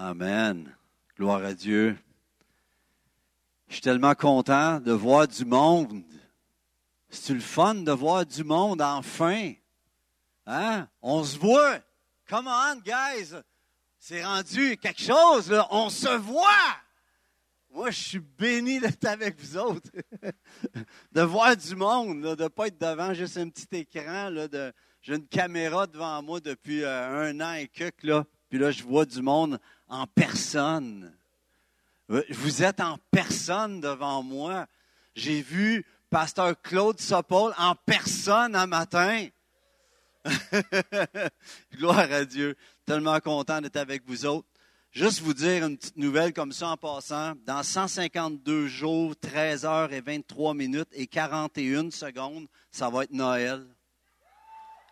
[0.00, 0.72] Amen.
[1.16, 1.98] Gloire à Dieu.
[3.66, 6.04] Je suis tellement content de voir du monde.
[7.08, 9.54] C'est le fun de voir du monde enfin?
[10.46, 10.86] Hein?
[11.02, 11.80] On se voit.
[12.28, 13.34] Come on, guys.
[13.98, 15.66] C'est rendu quelque chose, là.
[15.72, 16.76] On se voit.
[17.72, 19.90] Moi, je suis béni d'être avec vous autres.
[21.10, 24.30] de voir du monde, de ne pas être devant juste un petit écran.
[25.02, 28.24] J'ai une caméra devant moi depuis euh, un an et quelques, là.
[28.48, 29.58] Puis là, je vois du monde
[29.88, 31.12] en personne.
[32.08, 34.66] Vous êtes en personne devant moi.
[35.14, 39.26] J'ai vu Pasteur Claude Sopol en personne un matin.
[41.74, 42.56] Gloire à Dieu.
[42.86, 44.48] Tellement content d'être avec vous autres.
[44.90, 47.34] Juste vous dire une petite nouvelle comme ça en passant.
[47.44, 53.66] Dans 152 jours, 13 heures et 23 minutes et 41 secondes, ça va être Noël.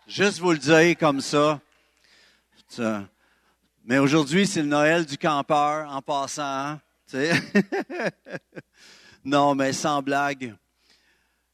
[0.07, 1.59] Juste vous le dire comme ça.
[3.89, 6.43] Mais aujourd'hui, c'est le Noël du campeur en passant.
[6.43, 6.81] Hein,
[9.23, 10.53] non, mais sans blague.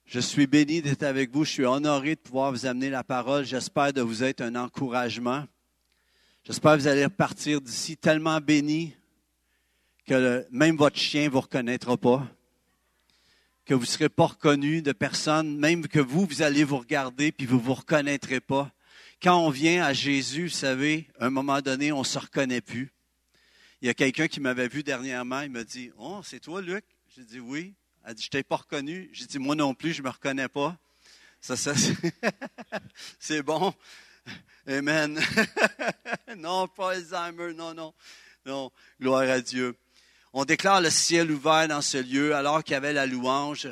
[0.07, 1.45] Je suis béni d'être avec vous.
[1.45, 3.45] Je suis honoré de pouvoir vous amener la parole.
[3.45, 5.45] J'espère de vous être un encouragement.
[6.43, 8.95] J'espère que vous allez repartir d'ici tellement béni
[10.07, 12.27] que même votre chien ne vous reconnaîtra pas,
[13.63, 17.31] que vous ne serez pas reconnu de personne, même que vous, vous allez vous regarder
[17.31, 18.71] puis vous ne vous reconnaîtrez pas.
[19.23, 22.59] Quand on vient à Jésus, vous savez, à un moment donné, on ne se reconnaît
[22.59, 22.91] plus.
[23.81, 26.83] Il y a quelqu'un qui m'avait vu dernièrement, il m'a dit Oh, c'est toi, Luc
[27.15, 27.73] J'ai dit Oui.
[28.03, 29.09] Elle dit Je t'ai pas reconnu.
[29.13, 30.77] J'ai dit Moi non plus, je ne me reconnais pas.
[31.39, 31.55] Ça,
[33.19, 33.73] c'est bon.
[34.67, 35.17] Amen.
[36.37, 37.93] non, pas Alzheimer, non, non.
[38.45, 39.77] Non, gloire à Dieu.
[40.33, 43.69] On déclare le ciel ouvert dans ce lieu alors qu'il y avait la louange.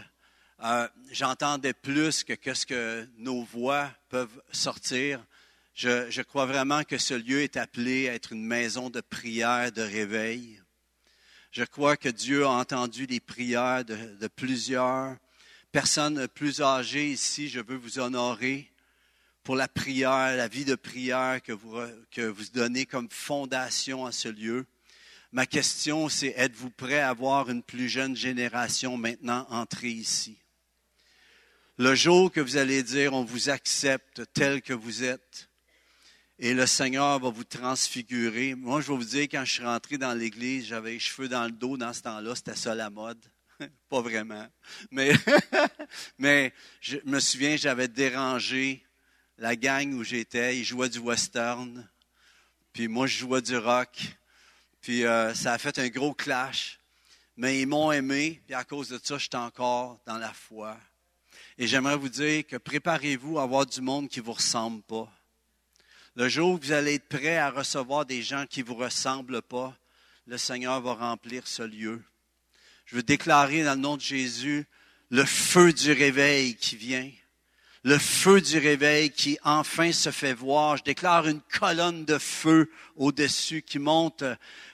[0.64, 5.22] Euh, j'entendais plus que, que ce que nos voix peuvent sortir.
[5.82, 9.82] Je, crois vraiment que ce lieu est appelé à être une maison de prière, de
[9.82, 10.62] réveil.
[11.52, 15.18] Je crois que Dieu a entendu les prières de, de plusieurs
[15.72, 17.50] personnes plus âgées ici.
[17.50, 18.72] Je veux vous honorer
[19.44, 21.80] pour la prière, la vie de prière que vous,
[22.12, 24.68] que vous donnez comme fondation à ce lieu.
[25.32, 30.38] Ma question, c'est êtes-vous prêt à voir une plus jeune génération maintenant entrer ici?
[31.80, 35.48] Le jour que vous allez dire on vous accepte tel que vous êtes
[36.44, 38.56] et le Seigneur va vous transfigurer.
[38.56, 41.46] Moi, je vais vous dire, quand je suis rentré dans l'église, j'avais les cheveux dans
[41.46, 43.24] le dos dans ce temps-là, c'était ça la mode.
[43.90, 44.48] Pas vraiment.
[44.90, 45.14] Mais,
[46.18, 48.84] mais je me souviens, j'avais dérangé
[49.38, 51.88] la gang où j'étais, ils jouaient du western,
[52.74, 54.00] puis moi je jouais du rock,
[54.82, 56.80] puis euh, ça a fait un gros clash.
[57.38, 60.76] Mais ils m'ont aimé, puis à cause de ça, je suis encore dans la foi.
[61.60, 65.08] Et j'aimerais vous dire que préparez-vous à avoir du monde qui ne vous ressemble pas.
[66.16, 69.42] Le jour où vous allez être prêt à recevoir des gens qui ne vous ressemblent
[69.42, 69.76] pas,
[70.28, 72.02] le Seigneur va remplir ce lieu.
[72.86, 74.66] Je veux déclarer dans le nom de Jésus
[75.10, 77.10] le feu du réveil qui vient
[77.84, 80.78] le feu du réveil qui enfin se fait voir.
[80.78, 84.24] Je déclare une colonne de feu au-dessus qui monte,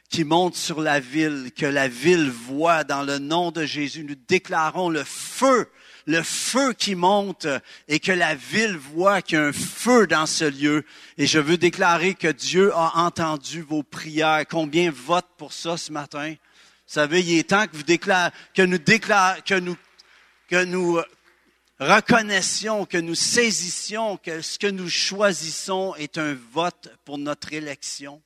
[0.09, 4.03] qui monte sur la ville, que la ville voit dans le nom de Jésus.
[4.03, 5.69] Nous déclarons le feu,
[6.07, 7.45] le feu qui monte
[7.87, 10.85] et que la ville voit qu'il y a un feu dans ce lieu.
[11.17, 14.45] Et je veux déclarer que Dieu a entendu vos prières.
[14.49, 16.31] Combien votent pour ça ce matin?
[16.31, 17.83] Vous savez, il est temps que vous
[18.53, 19.77] que nous déclarons, que nous,
[20.47, 20.97] que nous
[21.79, 28.21] reconnaissions, que nous saisissions que ce que nous choisissons est un vote pour notre élection.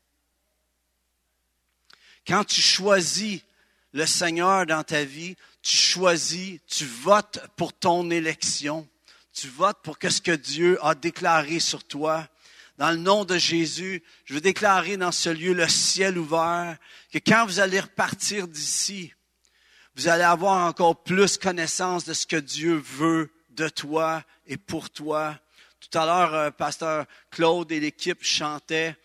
[2.27, 3.41] Quand tu choisis
[3.93, 8.87] le Seigneur dans ta vie, tu choisis, tu votes pour ton élection.
[9.33, 12.27] Tu votes pour que ce que Dieu a déclaré sur toi.
[12.77, 16.77] Dans le nom de Jésus, je veux déclarer dans ce lieu le ciel ouvert,
[17.11, 19.13] que quand vous allez repartir d'ici,
[19.95, 24.89] vous allez avoir encore plus connaissance de ce que Dieu veut de toi et pour
[24.89, 25.37] toi.
[25.79, 28.95] Tout à l'heure, euh, pasteur Claude et l'équipe chantaient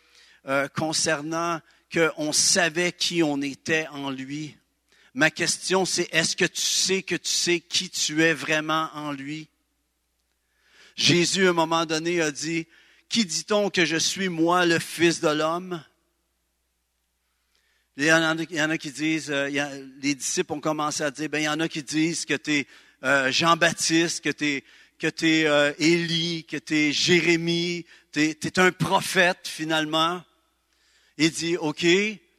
[0.47, 1.61] euh, concernant
[1.93, 4.57] qu'on savait qui on était en lui.
[5.17, 9.13] Ma question, c'est est-ce que tu sais que tu sais qui tu es vraiment en
[9.13, 9.49] lui?
[10.95, 12.67] Jésus, à un moment donné, a dit,
[13.09, 15.83] Qui dit-on que je suis, moi, le Fils de l'homme?
[17.97, 19.49] Il y, en a, qui disent, euh,
[20.03, 22.53] les disciples ont commencé à dire, ben, il y en a qui disent que tu
[22.53, 22.67] es
[23.03, 24.65] euh, Jean-Baptiste, que tu es,
[24.99, 25.09] que
[25.47, 30.23] euh, Élie, que tu es Jérémie, tu es, un prophète finalement.
[31.17, 31.87] Il dit, OK,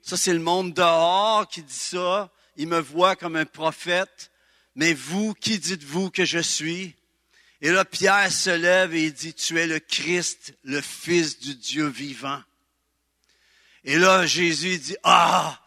[0.04, 2.32] ça c'est le monde dehors qui dit ça.
[2.58, 4.32] Il me voit comme un prophète.
[4.76, 6.96] Mais vous, qui dites-vous que je suis?
[7.62, 11.56] Et là, Pierre se lève et il dit, tu es le Christ, le Fils du
[11.56, 12.42] Dieu vivant.
[13.84, 15.60] Et là, Jésus dit, ah,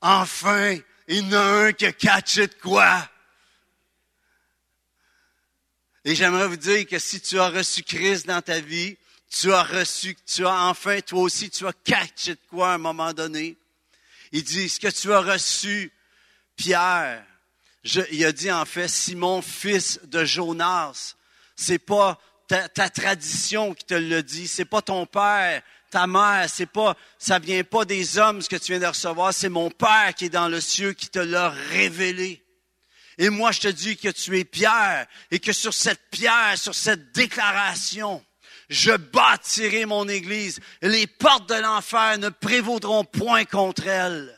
[0.00, 0.76] enfin,
[1.06, 3.08] il y en a un qui de quoi?
[6.04, 8.96] Et j'aimerais vous dire que si tu as reçu Christ dans ta vie,
[9.30, 12.78] tu as reçu, tu as enfin, toi aussi, tu as catché de quoi à un
[12.78, 13.56] moment donné.
[14.32, 15.92] Il dit, ce que tu as reçu,
[16.58, 17.24] Pierre,
[18.10, 21.14] il a dit en fait, Simon, fils de Jonas,
[21.54, 22.18] c'est pas
[22.48, 27.38] ta, tradition qui te le dit, c'est pas ton père, ta mère, c'est pas, ça
[27.38, 30.30] vient pas des hommes ce que tu viens de recevoir, c'est mon père qui est
[30.30, 32.42] dans le ciel qui te l'a révélé.
[33.18, 36.74] Et moi, je te dis que tu es Pierre et que sur cette pierre, sur
[36.74, 38.24] cette déclaration,
[38.68, 40.58] je bâtirai mon église.
[40.82, 44.37] Les portes de l'enfer ne prévaudront point contre elle.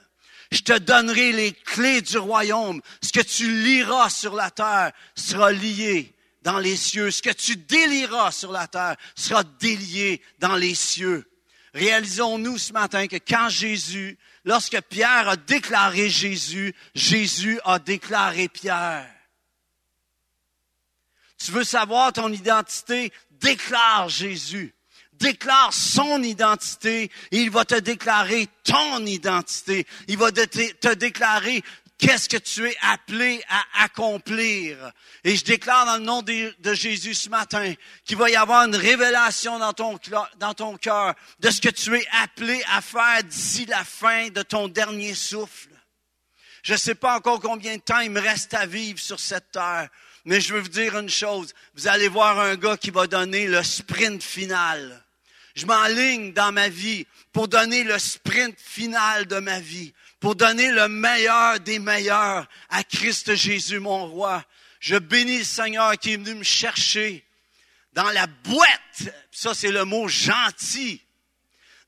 [0.51, 2.81] Je te donnerai les clés du royaume.
[3.03, 7.11] Ce que tu liras sur la terre sera lié dans les cieux.
[7.11, 11.27] Ce que tu délieras sur la terre sera délié dans les cieux.
[11.73, 19.09] Réalisons-nous ce matin que quand Jésus, lorsque Pierre a déclaré Jésus, Jésus a déclaré Pierre.
[21.39, 23.13] Tu veux savoir ton identité?
[23.31, 24.75] Déclare Jésus.
[25.21, 29.87] Déclare son identité il va te déclarer ton identité.
[30.09, 31.63] Il va te déclarer
[32.01, 34.91] Qu'est-ce que tu es appelé à accomplir?
[35.23, 37.75] Et je déclare dans le nom de, Jésus ce matin
[38.07, 39.99] qu'il va y avoir une révélation dans ton,
[40.39, 44.41] dans ton cœur de ce que tu es appelé à faire d'ici la fin de
[44.41, 45.69] ton dernier souffle.
[46.63, 49.53] Je ne sais pas encore combien de temps il me reste à vivre sur cette
[49.53, 49.91] terre,
[50.25, 51.53] mais je veux vous dire une chose.
[51.75, 55.00] Vous allez voir un gars qui va donner le sprint final.
[55.61, 60.71] Je m'enligne dans ma vie pour donner le sprint final de ma vie pour donner
[60.71, 64.43] le meilleur des meilleurs à Christ Jésus, mon roi.
[64.79, 67.27] Je bénis le Seigneur qui est venu me chercher
[67.93, 69.15] dans la boîte.
[69.31, 71.03] Ça, c'est le mot gentil.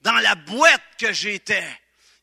[0.02, 1.64] Dans la boîte que j'étais.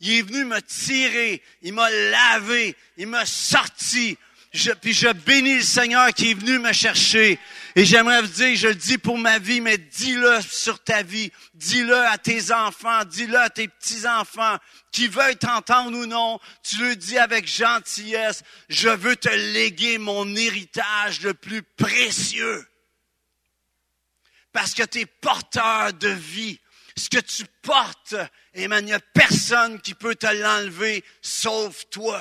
[0.02, 4.18] Il est venu me tirer, il m'a lavé, il m'a sorti,
[4.52, 7.40] je, puis je bénis le Seigneur qui est venu me chercher.
[7.76, 11.32] Et j'aimerais vous dire, je le dis pour ma vie, mais dis-le sur ta vie.
[11.54, 14.58] Dis-le à tes enfants, dis-le à tes petits-enfants
[14.92, 16.40] qui veulent t'entendre ou non.
[16.64, 18.42] Tu le dis avec gentillesse.
[18.70, 22.68] Je veux te léguer mon héritage le plus précieux.
[24.52, 26.60] Parce que tu es porteur de vie.
[26.98, 28.16] Ce que tu portes,
[28.56, 32.20] il n'y a personne qui peut te l'enlever sauf toi.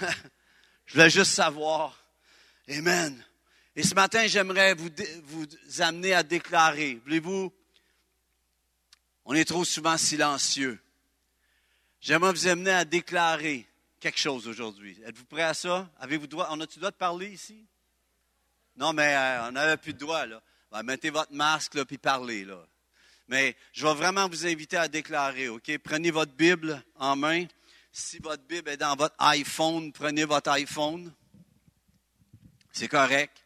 [0.86, 1.98] Je voulais juste savoir.
[2.68, 3.22] Amen.
[3.76, 5.46] Et ce matin, j'aimerais vous,
[5.80, 7.00] amener à déclarer.
[7.04, 7.52] Voulez-vous?
[9.24, 10.80] On est trop souvent silencieux.
[12.00, 13.66] J'aimerais vous amener à déclarer
[13.98, 15.00] quelque chose aujourd'hui.
[15.06, 15.90] Êtes-vous prêt à ça?
[15.98, 16.48] Avez-vous droit?
[16.50, 17.64] On a-tu droit de parler ici?
[18.76, 20.42] Non, mais euh, on n'avait plus de droit, là.
[20.70, 22.46] Ben, mettez votre masque, là, puis parlez.
[23.28, 25.70] Mais je vais vraiment vous inviter à déclarer, OK?
[25.78, 27.46] Prenez votre Bible en main.
[27.96, 31.12] Si votre Bible est dans votre iPhone, prenez votre iPhone.
[32.72, 33.40] C'est correct.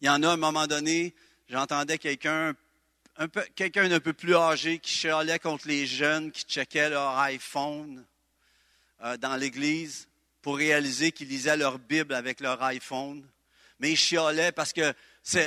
[0.00, 1.14] Il y en a, à un moment donné,
[1.48, 2.56] j'entendais quelqu'un
[3.18, 7.16] un peu, quelqu'un d'un peu plus âgé qui chialait contre les jeunes qui checkaient leur
[7.18, 8.04] iPhone
[9.04, 10.08] euh, dans l'église
[10.42, 13.24] pour réaliser qu'ils lisaient leur Bible avec leur iPhone.
[13.78, 14.92] Mais ils chialaient parce que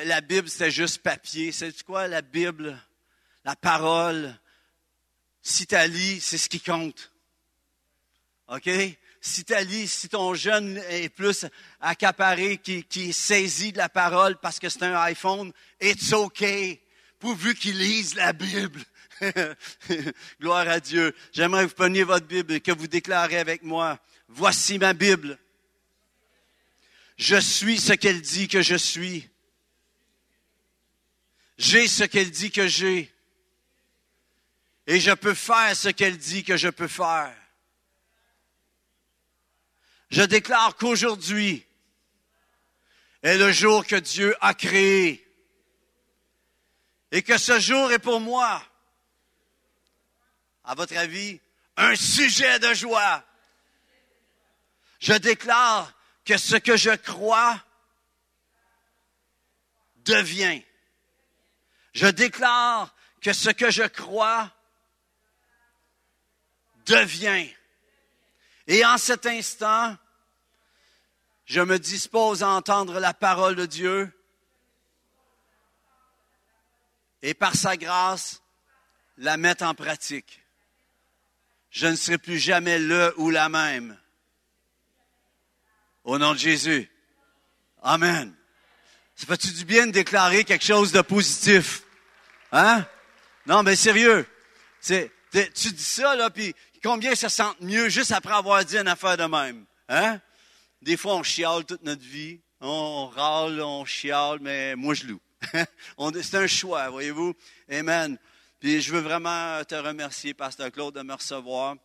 [0.06, 1.52] la Bible, c'était juste papier.
[1.52, 2.82] C'est quoi, la Bible?
[3.44, 4.34] La parole.
[5.42, 7.12] Si tu lis, c'est ce qui compte.
[8.52, 8.70] OK?
[9.22, 11.46] Si tu si ton jeune est plus
[11.80, 16.44] accaparé, qui, qui saisit de la parole parce que c'est un iPhone, it's OK,
[17.20, 18.82] pourvu qu'il lise la Bible.
[20.42, 21.16] Gloire à Dieu.
[21.32, 25.38] J'aimerais que vous preniez votre Bible et que vous déclarez avec moi, voici ma Bible.
[27.18, 29.30] Je suis ce qu'elle dit que je suis.
[31.58, 33.14] J'ai ce qu'elle dit que j'ai.
[34.88, 37.36] Et je peux faire ce qu'elle dit que je peux faire.
[40.12, 41.66] Je déclare qu'aujourd'hui
[43.24, 45.26] est le jour que Dieu a créé
[47.12, 48.62] et que ce jour est pour moi,
[50.66, 51.40] à votre avis,
[51.78, 53.24] un sujet de joie.
[55.00, 55.94] Je déclare
[56.26, 57.64] que ce que je crois
[59.98, 60.62] devient.
[61.94, 64.52] Je déclare que ce que je crois
[66.86, 67.50] devient.
[68.72, 69.98] Et en cet instant,
[71.44, 74.10] je me dispose à entendre la parole de Dieu
[77.22, 78.42] et par sa grâce,
[79.18, 80.42] la mettre en pratique.
[81.70, 84.00] Je ne serai plus jamais le ou la même.
[86.06, 86.90] Au nom de Jésus.
[87.82, 88.34] Amen.
[89.16, 91.84] Ça fait-tu du bien de déclarer quelque chose de positif?
[92.54, 92.86] Hein?
[93.46, 94.26] Non, mais sérieux.
[94.80, 98.88] C'est, tu dis ça, là, puis combien se sentent mieux juste après avoir dit une
[98.88, 99.66] affaire de même?
[99.88, 100.20] Hein?
[100.82, 102.40] Des fois, on chiale toute notre vie.
[102.60, 105.22] On râle, on chiale, mais moi, je loue.
[106.22, 107.34] c'est un choix, voyez-vous?
[107.70, 108.18] Amen.
[108.60, 111.76] Puis je veux vraiment te remercier, Pasteur Claude, de me recevoir.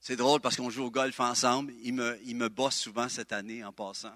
[0.00, 1.72] C'est drôle parce qu'on joue au golf ensemble.
[1.82, 4.14] Il me, il me bosse souvent cette année en passant.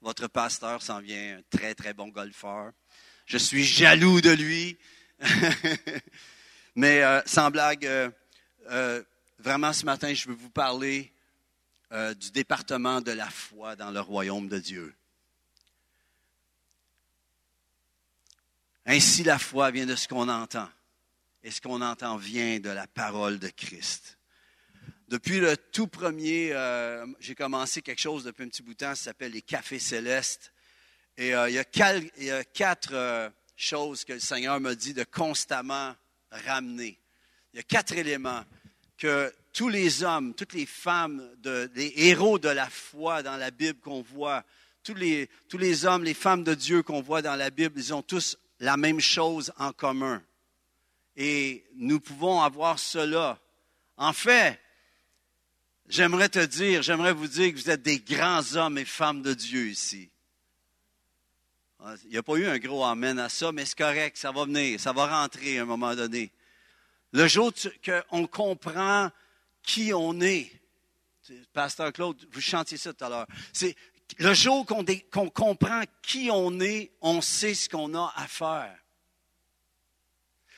[0.00, 2.72] Votre pasteur s'en vient un très, très bon golfeur.
[3.26, 4.76] Je suis jaloux de lui.
[6.74, 8.10] Mais euh, sans blague, euh,
[8.70, 9.02] euh,
[9.38, 11.12] vraiment ce matin, je veux vous parler
[12.16, 14.94] du département de la foi dans le royaume de Dieu.
[18.86, 20.70] Ainsi, la foi vient de ce qu'on entend.
[21.42, 24.16] Et ce qu'on entend vient de la parole de Christ.
[25.08, 26.56] Depuis le tout premier,
[27.20, 30.50] j'ai commencé quelque chose depuis un petit bout de temps, ça s'appelle les Cafés Célestes.
[31.18, 31.58] Et il, y
[32.30, 35.94] a quatre chose que le Seigneur m'a dit de constamment
[36.32, 36.98] ramener.
[37.52, 38.44] Il y a quatre éléments
[38.98, 41.28] que tous les hommes, toutes les femmes,
[41.74, 44.44] les héros de la foi dans la Bible qu'on voit,
[44.82, 47.94] tous les, tous les hommes, les femmes de Dieu qu'on voit dans la Bible, ils
[47.94, 50.22] ont tous la même chose en commun.
[51.16, 53.38] Et nous pouvons avoir cela.
[53.96, 54.58] En fait,
[55.88, 59.34] j'aimerais te dire, j'aimerais vous dire que vous êtes des grands hommes et femmes de
[59.34, 60.11] Dieu ici.
[61.84, 64.30] Ah, il n'y a pas eu un gros amen à ça, mais c'est correct, ça
[64.30, 66.30] va venir, ça va rentrer à un moment donné.
[67.10, 67.52] Le jour
[67.84, 69.10] qu'on comprend
[69.64, 70.52] qui on est,
[71.52, 73.74] Pasteur Claude, vous chantiez ça tout à l'heure, c'est
[74.18, 78.78] le jour qu'on comprend qui on est, on sait ce qu'on a à faire.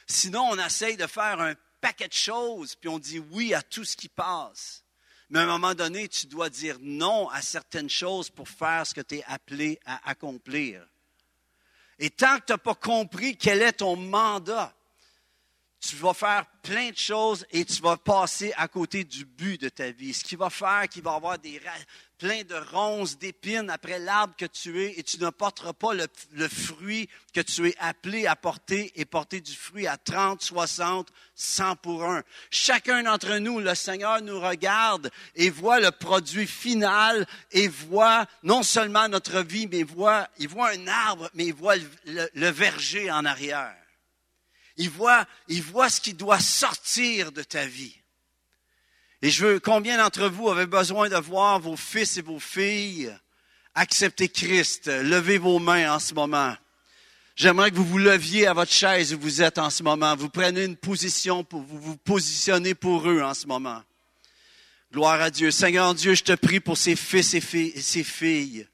[0.06, 3.84] Sinon, on essaye de faire un paquet de choses, puis on dit oui à tout
[3.84, 4.84] ce qui passe.
[5.30, 8.92] Mais à un moment donné, tu dois dire non à certaines choses pour faire ce
[8.92, 10.86] que tu es appelé à accomplir.
[11.98, 14.74] Et tant que tu n'as pas compris quel est ton mandat,
[15.88, 19.68] tu vas faire plein de choses et tu vas passer à côté du but de
[19.68, 20.14] ta vie.
[20.14, 21.60] Ce qui va faire qu'il va y avoir des,
[22.16, 26.48] plein de ronces, d'épines après l'arbre que tu es et tu ne porteras pas le,
[26.48, 31.76] fruit que tu es appelé à porter et porter du fruit à 30, 60, 100
[31.76, 32.22] pour un.
[32.50, 38.62] Chacun d'entre nous, le Seigneur nous regarde et voit le produit final et voit non
[38.62, 41.76] seulement notre vie, mais voit, il voit un arbre, mais il voit
[42.06, 43.74] le verger en arrière.
[44.76, 47.96] Il voit, il voit ce qui doit sortir de ta vie.
[49.22, 53.16] Et je veux, combien d'entre vous avez besoin de voir vos fils et vos filles
[53.74, 54.86] accepter Christ?
[54.86, 56.54] Levez vos mains en ce moment?
[57.36, 60.14] J'aimerais que vous vous leviez à votre chaise où vous êtes en ce moment.
[60.14, 63.82] Vous prenez une position pour vous vous positionner pour eux en ce moment.
[64.92, 65.50] Gloire à Dieu.
[65.50, 68.68] Seigneur Dieu, je te prie pour ces fils et ces filles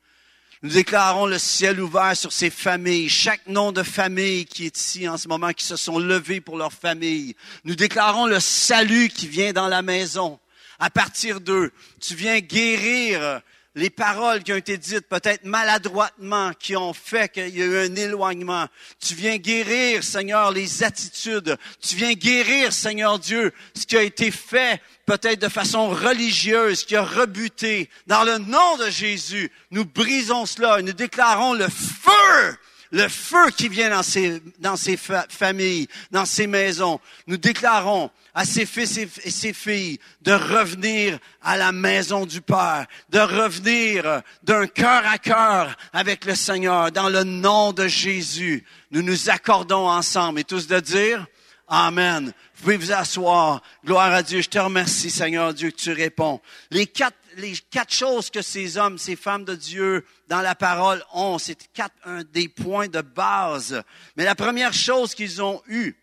[0.62, 5.08] nous déclarons le ciel ouvert sur ces familles, chaque nom de famille qui est ici
[5.08, 7.34] en ce moment, qui se sont levés pour leur famille.
[7.64, 10.38] Nous déclarons le salut qui vient dans la maison.
[10.78, 13.40] À partir d'eux, tu viens guérir
[13.74, 17.78] les paroles qui ont été dites peut-être maladroitement, qui ont fait qu'il y a eu
[17.86, 18.66] un éloignement.
[18.98, 21.56] Tu viens guérir, Seigneur, les attitudes.
[21.80, 26.96] Tu viens guérir, Seigneur Dieu, ce qui a été fait peut-être de façon religieuse, qui
[26.96, 27.88] a rebuté.
[28.06, 32.58] Dans le nom de Jésus, nous brisons cela et nous déclarons le feu
[32.90, 37.00] le feu qui vient dans ces, dans ces familles, dans ces maisons.
[37.26, 42.86] Nous déclarons à ces fils et ces filles de revenir à la maison du Père,
[43.10, 46.92] de revenir d'un cœur à cœur avec le Seigneur.
[46.92, 51.26] Dans le nom de Jésus, nous nous accordons ensemble et tous de dire
[51.72, 52.32] Amen.
[52.56, 53.62] Vous pouvez vous asseoir.
[53.86, 54.42] Gloire à Dieu.
[54.42, 56.40] Je te remercie, Seigneur Dieu, que tu réponds.
[56.72, 61.04] Les quatre les quatre choses que ces hommes, ces femmes de Dieu dans la parole
[61.12, 63.82] ont, c'est quatre un des points de base.
[64.16, 65.96] Mais la première chose qu'ils ont eue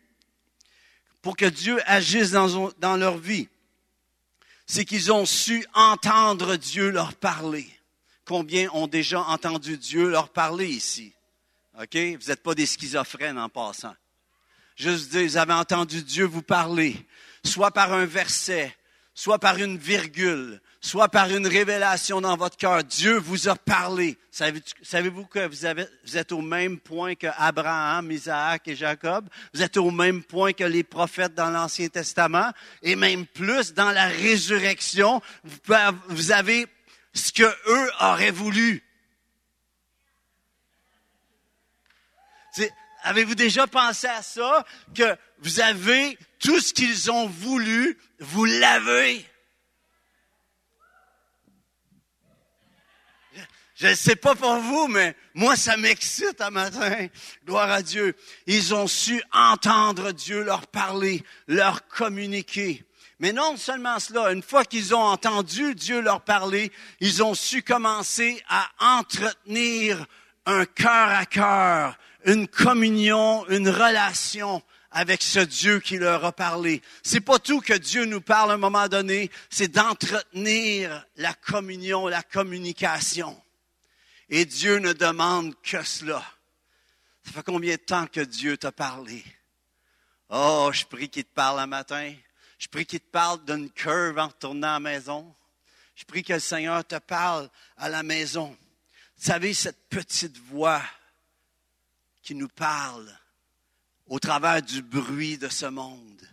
[1.22, 3.50] pour que Dieu agisse dans, leur vie,
[4.66, 7.70] c'est qu'ils ont su entendre Dieu leur parler.
[8.26, 11.14] Combien ont déjà entendu Dieu leur parler ici?
[11.80, 11.96] OK?
[11.96, 13.96] Vous n'êtes pas des schizophrènes en passant.
[14.76, 16.96] Juste dire, vous avez entendu Dieu vous parler,
[17.44, 18.76] soit par un verset,
[19.14, 22.84] soit par une virgule, soit par une révélation dans votre cœur.
[22.84, 24.18] Dieu vous a parlé.
[24.32, 29.28] Savez-vous que vous, êtes au même point que Abraham, Isaac et Jacob?
[29.54, 32.52] Vous êtes au même point que les prophètes dans l'Ancien Testament?
[32.84, 35.22] Et même plus dans la résurrection.
[35.44, 35.74] Vous,
[36.10, 36.68] vous avez
[37.14, 38.84] ce que eux auraient voulu.
[43.04, 44.66] Avez-vous déjà pensé à ça?
[44.94, 49.26] Que vous avez tout ce qu'ils ont voulu, vous l'avez.
[53.80, 57.08] Je ne sais pas pour vous, mais moi, ça m'excite un matin.
[57.46, 58.16] Gloire à Dieu.
[58.48, 62.84] Ils ont su entendre Dieu leur parler, leur communiquer.
[63.20, 67.62] Mais non seulement cela, une fois qu'ils ont entendu Dieu leur parler, ils ont su
[67.62, 70.08] commencer à entretenir
[70.48, 76.82] un cœur à cœur, une communion, une relation avec ce Dieu qui leur a parlé.
[77.04, 82.08] C'est pas tout que Dieu nous parle à un moment donné, c'est d'entretenir la communion,
[82.08, 83.40] la communication.
[84.30, 86.24] Et Dieu ne demande que cela.
[87.24, 89.24] Ça fait combien de temps que Dieu t'a parlé?
[90.30, 92.14] Oh, je prie qu'il te parle un matin.
[92.60, 95.36] Je prie qu'il te parle d'une curve en retournant à la maison.
[95.96, 98.56] Je prie que le Seigneur te parle à la maison.
[99.18, 100.84] Vous savez, cette petite voix
[102.22, 103.18] qui nous parle
[104.08, 106.28] au travers du bruit de ce monde.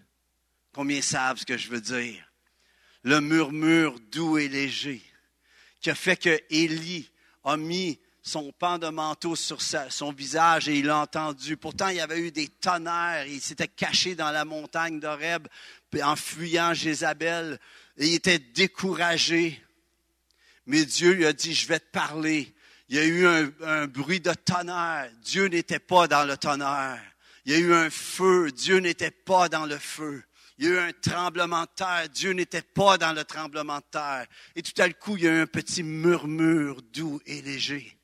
[0.73, 2.25] Combien savent ce que je veux dire?
[3.05, 5.03] Le murmure doux et léger
[5.81, 7.11] qui a fait que Élie
[7.45, 11.59] a mis son pan de manteau sur son visage et il l'a entendu.
[11.59, 13.27] Pourtant, il y avait eu des tonnerres.
[13.27, 15.47] Il s'était caché dans la montagne d'Horeb
[16.03, 17.61] en fuyant Jézabel.
[17.99, 19.63] Et il était découragé.
[20.67, 22.53] Mais Dieu lui a dit, je vais te parler.
[22.89, 25.11] Il y a eu un, un bruit de tonnerre.
[25.23, 27.03] Dieu n'était pas dans le tonnerre.
[27.45, 28.51] Il y a eu un feu.
[28.53, 30.25] Dieu n'était pas dans le feu.
[30.59, 32.09] Il y a eu un tremblement de terre.
[32.13, 34.27] Dieu n'était pas dans le tremblement de terre.
[34.55, 37.99] Et tout à coup, il y a eu un petit murmure doux et léger.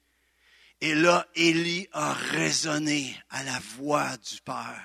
[0.80, 4.82] Et là, Élie a résonné à la voix du Père.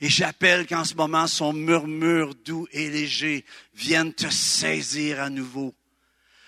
[0.00, 3.44] Et j'appelle qu'en ce moment, son murmure doux et léger
[3.74, 5.74] vienne te saisir à nouveau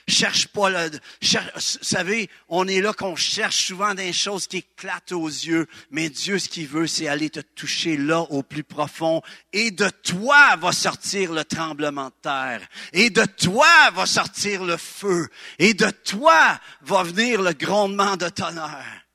[0.09, 5.13] cherche pas le, vous savez, on est là qu'on cherche souvent des choses qui éclatent
[5.13, 9.23] aux yeux, mais Dieu, ce qu'il veut, c'est aller te toucher là au plus profond,
[9.53, 14.77] et de toi va sortir le tremblement de terre, et de toi va sortir le
[14.77, 19.07] feu, et de toi va venir le grondement de tonnerre.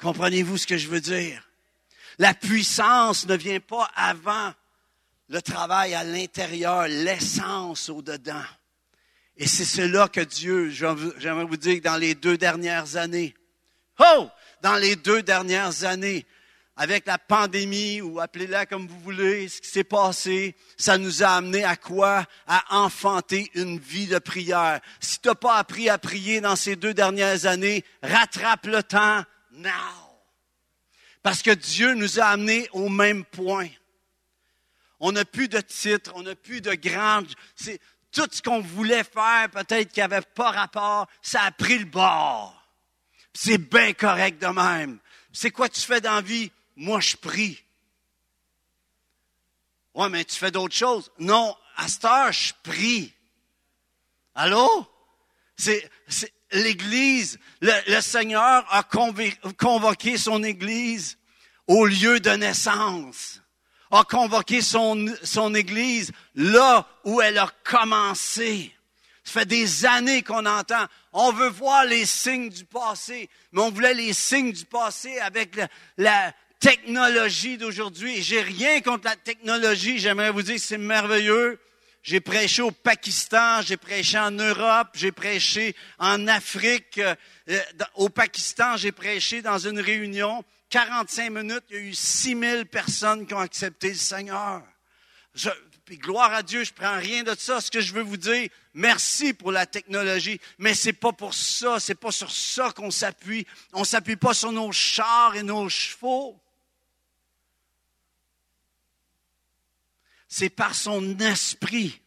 [0.00, 1.42] Comprenez-vous ce que je veux dire?
[2.18, 4.52] La puissance ne vient pas avant
[5.28, 8.44] le travail à l'intérieur, l'essence au-dedans.
[9.38, 13.34] Et c'est cela que Dieu, j'aimerais vous dire, dans les deux dernières années,
[14.00, 14.28] oh,
[14.62, 16.26] dans les deux dernières années,
[16.76, 21.28] avec la pandémie, ou appelez-la comme vous voulez, ce qui s'est passé, ça nous a
[21.28, 22.24] amené à quoi?
[22.48, 24.80] À enfanter une vie de prière.
[25.00, 29.24] Si tu n'as pas appris à prier dans ces deux dernières années, rattrape le temps
[29.52, 29.70] now.
[31.22, 33.68] Parce que Dieu nous a amenés au même point.
[35.00, 37.28] On n'a plus de titre, on n'a plus de grande
[38.12, 42.54] tout ce qu'on voulait faire, peut-être qui n'avait pas rapport, ça a pris le bord.
[43.32, 44.98] C'est bien correct de même.
[45.32, 46.50] C'est quoi tu fais dans la vie?
[46.76, 47.62] Moi, je prie.
[49.94, 51.10] Ouais, mais tu fais d'autres choses.
[51.18, 53.12] Non, à cette heure, je prie.
[54.34, 54.86] Allô?
[55.56, 55.90] C'est,
[56.52, 57.38] l'Église.
[57.60, 61.18] Le, le, Seigneur a convoqué son Église
[61.66, 63.40] au lieu de naissance
[63.90, 68.72] a convoqué son, son Église là où elle a commencé.
[69.24, 73.70] Ça fait des années qu'on entend, on veut voir les signes du passé, mais on
[73.70, 78.22] voulait les signes du passé avec la, la technologie d'aujourd'hui.
[78.22, 81.58] J'ai rien contre la technologie, j'aimerais vous dire c'est merveilleux.
[82.02, 86.98] J'ai prêché au Pakistan, j'ai prêché en Europe, j'ai prêché en Afrique.
[86.98, 87.14] Euh,
[87.96, 90.42] au Pakistan, j'ai prêché dans une réunion.
[90.70, 94.62] 45 minutes, il y a eu 6000 personnes qui ont accepté le Seigneur.
[95.84, 97.60] puis gloire à Dieu, je prends rien de ça.
[97.60, 101.80] Ce que je veux vous dire, merci pour la technologie, mais c'est pas pour ça,
[101.80, 103.46] c'est pas sur ça qu'on s'appuie.
[103.72, 106.38] On s'appuie pas sur nos chars et nos chevaux.
[110.28, 112.02] C'est par son esprit.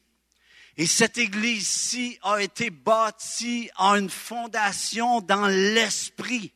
[0.77, 6.53] Et cette église-ci a été bâtie en une fondation dans l'esprit.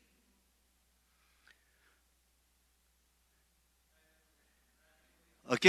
[5.49, 5.67] OK,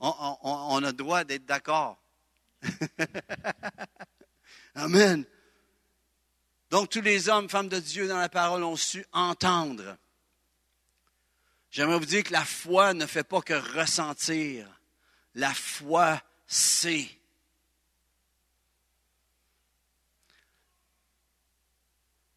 [0.00, 2.02] on, a droit d'être d'accord.
[4.74, 5.24] Amen.
[6.70, 9.96] Donc tous les hommes, femmes de Dieu dans la parole ont su entendre.
[11.70, 14.68] J'aimerais vous dire que la foi ne fait pas que ressentir.
[15.34, 17.10] La foi sait.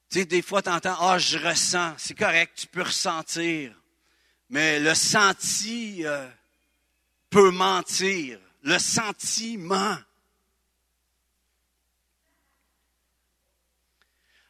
[0.09, 1.93] Tu sais, des fois, tu entends, ah, je ressens.
[1.97, 3.75] C'est correct, tu peux ressentir.
[4.49, 6.27] Mais le senti euh,
[7.29, 8.39] peut mentir.
[8.63, 9.97] Le sentiment.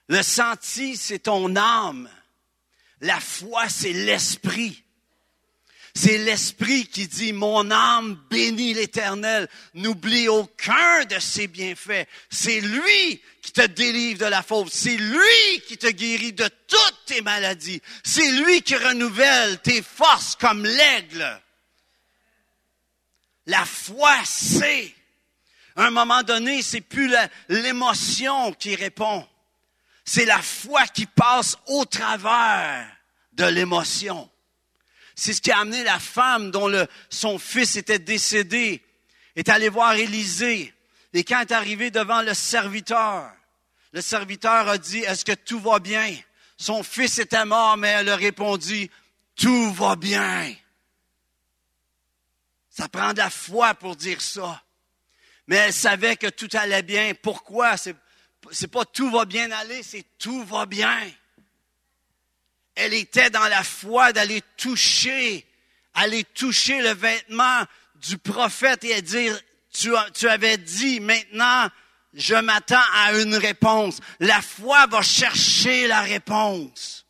[0.08, 2.10] Le senti, c'est ton âme.
[3.02, 4.84] La foi, c'est l'esprit.
[6.00, 9.50] C'est l'Esprit qui dit, mon âme bénit l'Éternel.
[9.74, 12.06] N'oublie aucun de ses bienfaits.
[12.30, 14.72] C'est lui qui te délivre de la faute.
[14.72, 17.82] C'est lui qui te guérit de toutes tes maladies.
[18.04, 21.42] C'est lui qui renouvelle tes forces comme l'aigle.
[23.48, 24.94] La foi, c'est.
[25.76, 27.12] À un moment donné, c'est plus
[27.50, 29.28] l'émotion qui répond.
[30.06, 32.88] C'est la foi qui passe au travers
[33.34, 34.30] de l'émotion.
[35.20, 36.72] C'est ce qui a amené la femme dont
[37.10, 38.84] son fils était décédé,
[39.36, 40.72] est allée voir Élisée.
[41.12, 43.32] Et quand est arrivé devant le serviteur,
[43.94, 46.16] le serviteur a dit, est-ce que tout va bien?
[46.56, 48.92] Son fils était mort, mais elle a répondu,
[49.36, 50.54] tout va bien.
[52.70, 54.62] Ça prend de la foi pour dire ça.
[55.48, 57.14] Mais elle savait que tout allait bien.
[57.20, 57.76] Pourquoi?
[57.76, 57.96] C'est,
[58.52, 61.10] c'est pas tout va bien aller, c'est tout va bien.
[62.78, 65.46] Elle était dans la foi d'aller toucher,
[65.94, 67.64] aller toucher le vêtement
[67.96, 69.40] du prophète et dire,
[69.74, 71.68] tu, tu avais dit, maintenant,
[72.14, 74.00] je m'attends à une réponse.
[74.20, 77.06] La foi va chercher la réponse.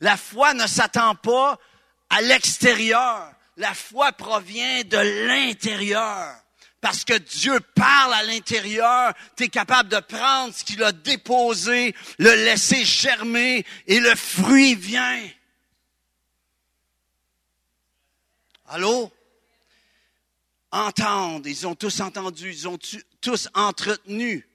[0.00, 1.58] La foi ne s'attend pas
[2.10, 6.34] à l'extérieur la foi provient de l'intérieur.
[6.82, 11.94] Parce que Dieu parle à l'intérieur, tu es capable de prendre ce qu'il a déposé,
[12.18, 15.22] le laisser germer et le fruit vient.
[18.66, 19.12] Allô?
[20.72, 22.78] Entendre, ils ont tous entendu, ils ont
[23.20, 24.48] tous entretenu.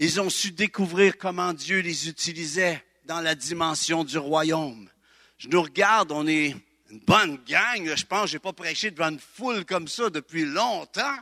[0.00, 4.90] Ils ont su découvrir comment Dieu les utilisait dans la dimension du royaume.
[5.38, 6.56] Je nous regarde, on est
[6.90, 7.94] une bonne gang.
[7.94, 11.18] Je pense que je n'ai pas prêché devant une foule comme ça depuis longtemps.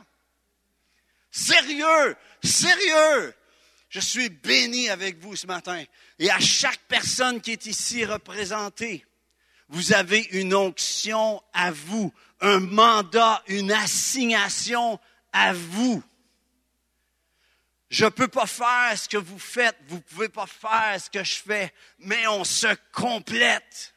[1.31, 3.33] Sérieux, sérieux.
[3.89, 5.83] Je suis béni avec vous ce matin.
[6.19, 9.05] Et à chaque personne qui est ici représentée,
[9.69, 14.99] vous avez une onction à vous, un mandat, une assignation
[15.31, 16.03] à vous.
[17.89, 21.09] Je ne peux pas faire ce que vous faites, vous ne pouvez pas faire ce
[21.09, 23.93] que je fais, mais on se complète.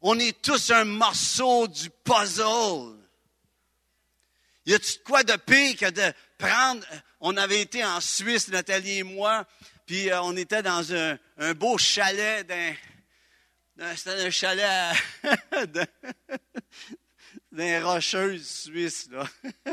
[0.00, 2.96] On est tous un morceau du puzzle.
[4.66, 6.84] Y a-tu quoi de pire que de prendre.
[7.20, 9.46] On avait été en Suisse, Nathalie et moi,
[9.86, 11.18] puis euh, on était dans un,
[11.54, 12.74] beau chalet d'un.
[13.96, 14.94] C'était un chalet
[17.52, 19.24] d'un rocheuse suisse, là.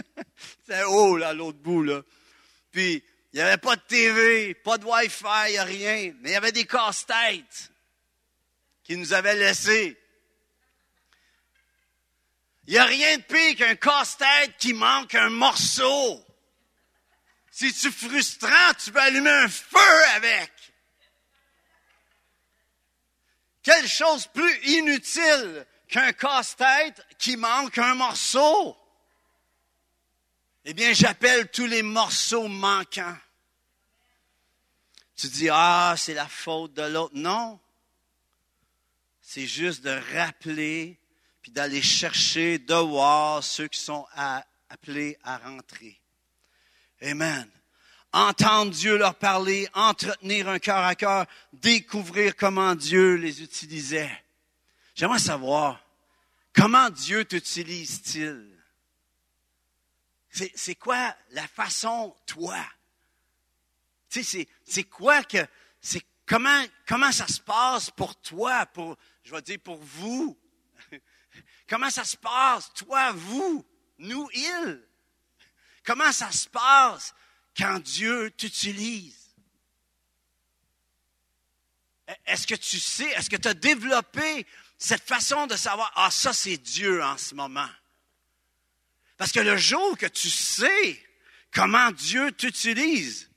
[0.62, 2.02] C'était haut, là, à l'autre bout, là.
[2.72, 6.14] Puis, il n'y avait pas de TV, pas de Wi-Fi, rien.
[6.22, 7.72] Mais il y avait des casse-têtes
[8.84, 9.98] qui nous avaient laissés.
[12.68, 16.26] Il n'y a rien de pire qu'un casse-tête qui manque un morceau.
[17.52, 20.52] Si tu frustrant, tu peux allumer un feu avec.
[23.62, 28.76] Quelle chose plus inutile qu'un casse-tête qui manque un morceau?
[30.66, 33.18] Eh bien, j'appelle tous les morceaux manquants.
[35.16, 37.14] Tu dis, ah, c'est la faute de l'autre.
[37.16, 37.60] Non.
[39.22, 41.00] C'est juste de rappeler
[41.46, 44.08] puis d'aller chercher voir ceux qui sont
[44.68, 46.02] appelés à rentrer.
[47.04, 47.48] Amen.
[48.12, 54.10] Entendre Dieu leur parler, entretenir un cœur à cœur, découvrir comment Dieu les utilisait.
[54.96, 55.86] J'aimerais savoir,
[56.52, 58.50] comment Dieu t'utilise-t-il?
[60.32, 62.58] C'est quoi la façon, toi?
[64.10, 65.46] Tu sais, c'est quoi que,
[65.80, 70.36] c'est comment, comment ça se passe pour toi, pour, je vais dire pour vous?
[71.68, 73.66] Comment ça se passe, toi, vous,
[73.98, 74.82] nous, il?
[75.84, 77.14] Comment ça se passe
[77.58, 79.36] quand Dieu t'utilise?
[82.26, 84.46] Est-ce que tu sais, est-ce que tu as développé
[84.78, 87.70] cette façon de savoir, ah, ça c'est Dieu en ce moment?
[89.18, 91.04] Parce que le jour que tu sais
[91.52, 93.30] comment Dieu t'utilise,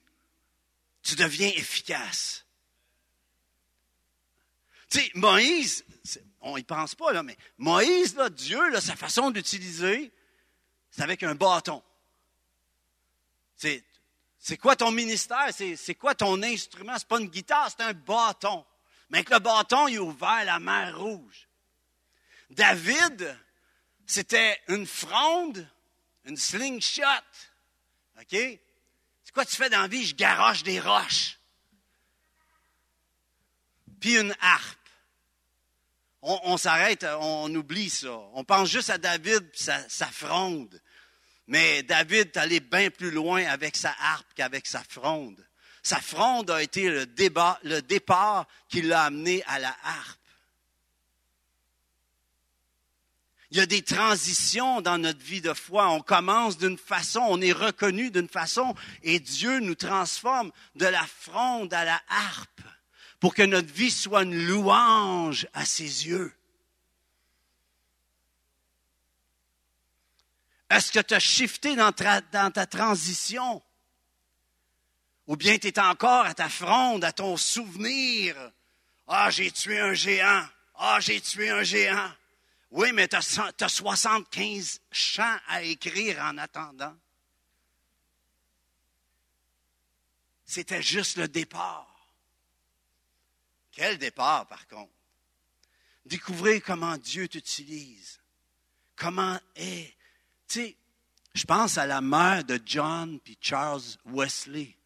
[1.03, 2.45] tu deviens efficace.
[4.91, 5.85] Tu sais, Moïse,
[6.41, 10.13] on y pense pas, là, mais Moïse, là, Dieu, là, sa façon d'utiliser,
[10.91, 11.83] c'est avec un bâton.
[13.57, 15.49] C'est, quoi ton ministère?
[15.53, 16.97] C'est, c'est quoi ton instrument?
[16.97, 18.65] C'est pas une guitare, c'est un bâton.
[19.11, 21.49] Mais avec le bâton, il a ouvert la mer rouge.
[22.51, 23.37] David,
[24.07, 25.69] c'était une fronde,
[26.25, 27.03] une slingshot.
[28.21, 28.31] OK?
[28.31, 30.07] C'est quoi tu fais dans la vie?
[30.07, 31.39] Je garoche des roches.
[34.01, 34.78] Puis une harpe
[36.23, 38.19] on, s'arrête, on oublie ça.
[38.35, 40.81] On pense juste à David et sa, fronde.
[41.47, 45.45] Mais David est allé bien plus loin avec sa harpe qu'avec sa fronde.
[45.83, 47.07] Sa fronde a été le,
[47.81, 50.19] départ qui l'a amené à la harpe.
[53.51, 55.89] Il y a des transitions dans notre vie de foi.
[55.89, 61.07] On commence d'une façon, on est reconnu d'une façon, et Dieu nous transforme de la
[61.07, 62.61] fronde à la harpe
[63.21, 66.33] pour que notre vie soit une louange à ses yeux.
[70.71, 73.63] Est-ce que tu as shifté dans ta, transition?
[75.27, 78.37] Ou bien tu es encore à ta fronde, à ton souvenir?
[79.07, 80.47] Ah, j'ai tué un géant.
[80.75, 82.13] Ah, j'ai tué un géant.
[82.71, 86.95] Oui, mais tu as, 75 chants à écrire en attendant.
[90.45, 91.88] C'était juste le départ.
[93.79, 94.91] Quel départ, par contre.
[96.05, 98.19] Découvrez comment Dieu t'utilise.
[98.97, 99.95] Comment est.
[100.49, 100.77] Tu sais,
[101.33, 104.77] je pense à la mère de John puis Charles Wesley,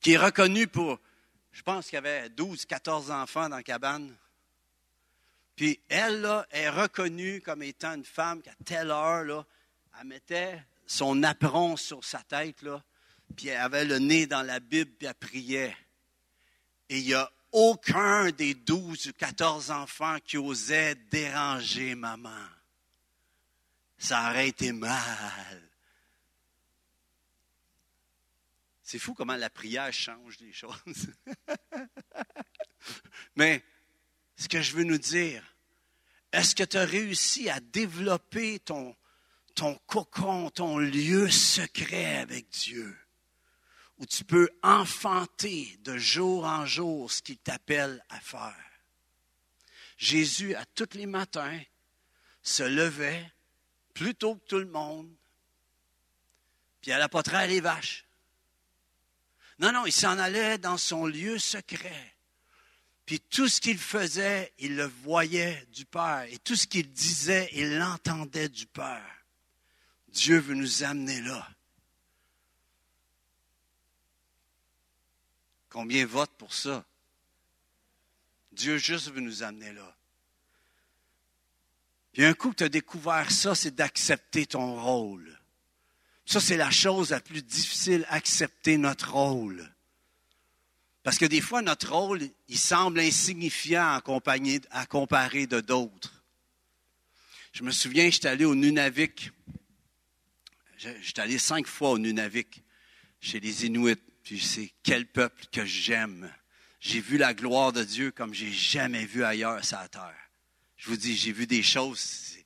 [0.00, 0.98] qui est reconnue pour,
[1.52, 4.16] je pense qu'il avait 12, 14 enfants dans la cabane.
[5.54, 9.46] Puis elle, est reconnue comme étant une femme qu'à telle heure,
[10.00, 12.64] elle mettait son apron sur sa tête,
[13.36, 15.76] puis elle avait le nez dans la Bible, puis elle priait.
[16.88, 22.46] Et il n'y a aucun des douze ou quatorze enfants qui osait déranger maman.
[23.98, 25.62] Ça aurait été mal.
[28.82, 31.08] C'est fou comment la prière change les choses.
[33.36, 33.62] Mais
[34.36, 35.42] ce que je veux nous dire,
[36.32, 38.94] est-ce que tu as réussi à développer ton,
[39.54, 42.96] ton cocon, ton lieu secret avec Dieu?
[43.98, 48.54] Où tu peux enfanter de jour en jour ce qu'il t'appelle à faire.
[49.96, 51.60] Jésus, à tous les matins,
[52.42, 53.30] se levait
[53.94, 55.12] plus tôt que tout le monde,
[56.80, 58.04] puis elle apporterait les vaches.
[59.58, 62.14] Non, non, il s'en allait dans son lieu secret.
[63.04, 66.26] Puis tout ce qu'il faisait, il le voyait du Père.
[66.30, 69.24] Et tout ce qu'il disait, il l'entendait du Père.
[70.08, 71.48] Dieu veut nous amener là.
[75.68, 76.84] Combien votent pour ça?
[78.52, 79.96] Dieu juste veut nous amener là.
[82.12, 85.38] Puis un coup que tu as découvert ça, c'est d'accepter ton rôle.
[86.26, 89.72] Ça, c'est la chose la plus difficile, accepter notre rôle.
[91.02, 94.02] Parce que des fois, notre rôle, il semble insignifiant à,
[94.70, 96.24] à comparer de d'autres.
[97.52, 99.30] Je me souviens, j'étais allé au Nunavik.
[100.76, 102.62] J'étais allé cinq fois au Nunavik,
[103.20, 103.96] chez les Inuits.
[104.28, 106.30] Puis c'est quel peuple que j'aime.
[106.80, 110.30] J'ai vu la gloire de Dieu comme j'ai jamais vu ailleurs sur la terre.
[110.76, 112.36] Je vous dis, j'ai vu des choses,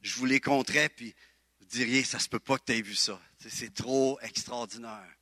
[0.00, 1.12] je vous les compterais, puis
[1.58, 3.20] vous diriez, ça se peut pas que tu aies vu ça.
[3.48, 5.12] C'est trop extraordinaire.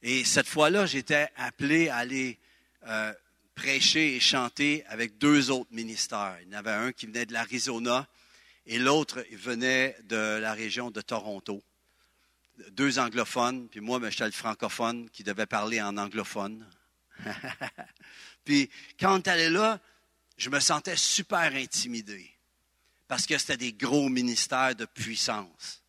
[0.00, 2.38] Et cette fois-là, j'étais appelé à aller
[2.86, 3.12] euh,
[3.54, 6.38] prêcher et chanter avec deux autres ministères.
[6.40, 8.08] Il y en avait un qui venait de l'Arizona
[8.64, 11.62] et l'autre venait de la région de Toronto
[12.70, 16.66] deux anglophones, puis moi, j'étais le francophone qui devait parler en anglophone.
[18.44, 19.80] puis quand on est là,
[20.36, 22.30] je me sentais super intimidé
[23.08, 25.82] parce que c'était des gros ministères de puissance.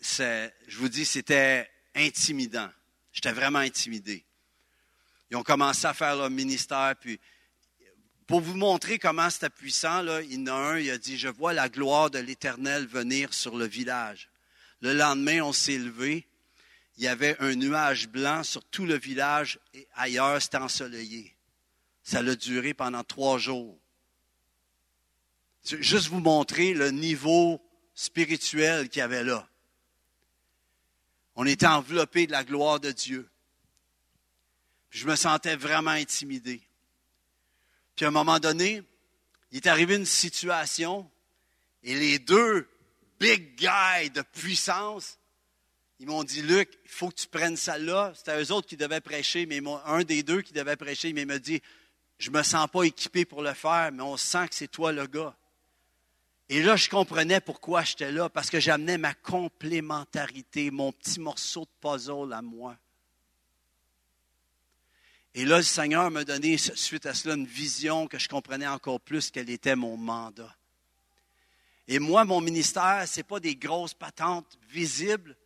[0.00, 2.70] je vous dis, c'était intimidant.
[3.12, 4.24] J'étais vraiment intimidé.
[5.30, 7.20] Ils ont commencé à faire leur ministère, puis
[8.26, 11.18] pour vous montrer comment c'était puissant, là, il y en a un, il a dit,
[11.18, 14.30] je vois la gloire de l'Éternel venir sur le village.
[14.84, 16.26] Le lendemain, on s'est levé.
[16.98, 21.34] Il y avait un nuage blanc sur tout le village et ailleurs, c'était ensoleillé.
[22.02, 23.78] Ça a duré pendant trois jours.
[25.64, 27.62] Juste vous montrer le niveau
[27.94, 29.48] spirituel qu'il y avait là.
[31.34, 33.26] On était enveloppé de la gloire de Dieu.
[34.90, 36.60] Je me sentais vraiment intimidé.
[37.96, 38.82] Puis à un moment donné,
[39.50, 41.10] il est arrivé une situation
[41.82, 42.68] et les deux
[43.24, 45.18] big guy de puissance.
[45.98, 48.12] Ils m'ont dit, Luc, il faut que tu prennes ça là.
[48.14, 51.38] C'était eux autres qui devaient prêcher, mais un des deux qui devait prêcher, il m'a
[51.38, 51.62] dit,
[52.18, 54.92] je ne me sens pas équipé pour le faire, mais on sent que c'est toi
[54.92, 55.34] le gars.
[56.50, 61.62] Et là, je comprenais pourquoi j'étais là, parce que j'amenais ma complémentarité, mon petit morceau
[61.62, 62.76] de puzzle à moi.
[65.34, 69.00] Et là, le Seigneur m'a donné, suite à cela, une vision que je comprenais encore
[69.00, 70.54] plus quel était mon mandat.
[71.86, 75.36] Et moi, mon ministère, ce n'est pas des grosses patentes visibles,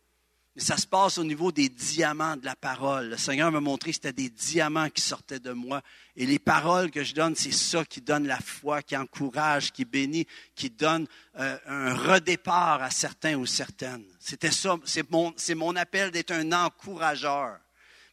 [0.55, 3.09] mais ça se passe au niveau des diamants de la parole.
[3.09, 5.81] Le Seigneur m'a montré que c'était des diamants qui sortaient de moi.
[6.15, 9.85] Et les paroles que je donne, c'est ça qui donne la foi, qui encourage, qui
[9.85, 10.25] bénit,
[10.55, 14.05] qui donne euh, un redépart à certains ou certaines.
[14.19, 17.59] C'était ça, c'est mon, appel d'être un encourageur.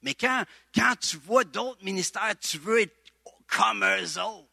[0.03, 2.97] Mais quand, quand tu vois d'autres ministères, tu veux être
[3.47, 4.46] comme eux autres.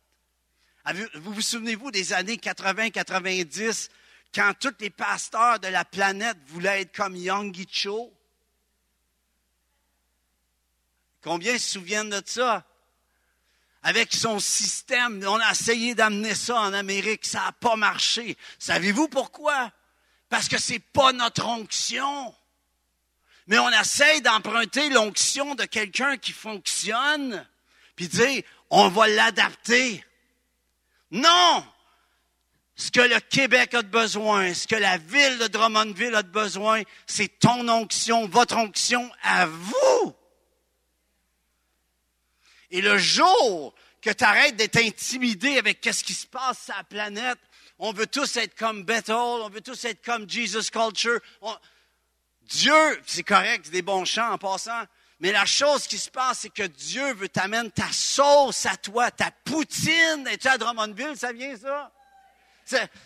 [0.92, 3.90] Vous vous souvenez-vous des années 80-90,
[4.36, 8.12] quand tous les pasteurs de la planète voulaient être comme Young Cho?
[11.22, 12.66] Combien se souviennent de ça?
[13.82, 18.38] Avec son système, on a essayé d'amener ça en Amérique, ça n'a pas marché.
[18.60, 19.72] Savez-vous pourquoi?
[20.30, 22.36] Parce que c'est pas notre onction.
[23.48, 27.46] Mais on essaye d'emprunter l'onction de quelqu'un qui fonctionne,
[27.96, 30.04] puis dire, on va l'adapter.
[31.14, 31.64] Non!
[32.76, 36.30] Ce que le Québec a de besoin, ce que la ville de Drummondville a de
[36.30, 40.16] besoin, c'est ton onction, votre onction à vous.
[42.72, 46.84] Et le jour que tu arrêtes d'être intimidé avec ce qui se passe sur la
[46.84, 47.38] planète,
[47.78, 51.20] on veut tous être comme Bethel, on veut tous être comme Jesus Culture.
[52.42, 54.82] Dieu, c'est correct, c'est des bons chants en passant,
[55.24, 59.10] mais la chose qui se passe, c'est que Dieu veut t'amener ta sauce à toi,
[59.10, 60.28] ta poutine.
[60.30, 61.90] Es-tu à Drummondville, ça vient ça?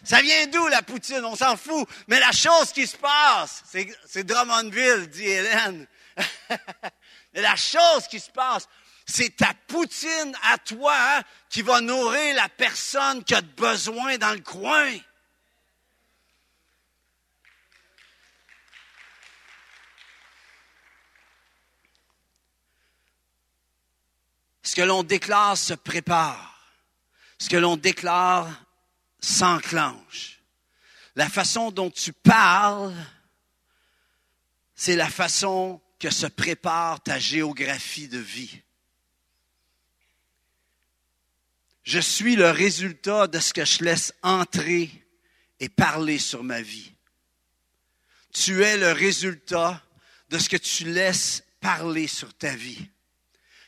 [0.03, 1.23] Ça, vient d'où la poutine?
[1.23, 1.87] On s'en fout.
[2.07, 3.61] Mais la chose qui se passe,
[4.07, 5.85] c'est Drummondville, dit Hélène.
[7.35, 8.67] la chose qui se passe,
[9.05, 14.33] c'est ta poutine à toi hein, qui va nourrir la personne qui a besoin dans
[14.33, 14.91] le coin.
[24.67, 26.75] Ce que l'on déclare se prépare.
[27.39, 28.49] Ce que l'on déclare
[29.21, 30.41] s'enclenche.
[31.15, 32.93] La façon dont tu parles,
[34.75, 38.61] c'est la façon que se prépare ta géographie de vie.
[41.83, 44.91] Je suis le résultat de ce que je laisse entrer
[45.61, 46.91] et parler sur ma vie.
[48.33, 49.81] Tu es le résultat
[50.29, 52.89] de ce que tu laisses parler sur ta vie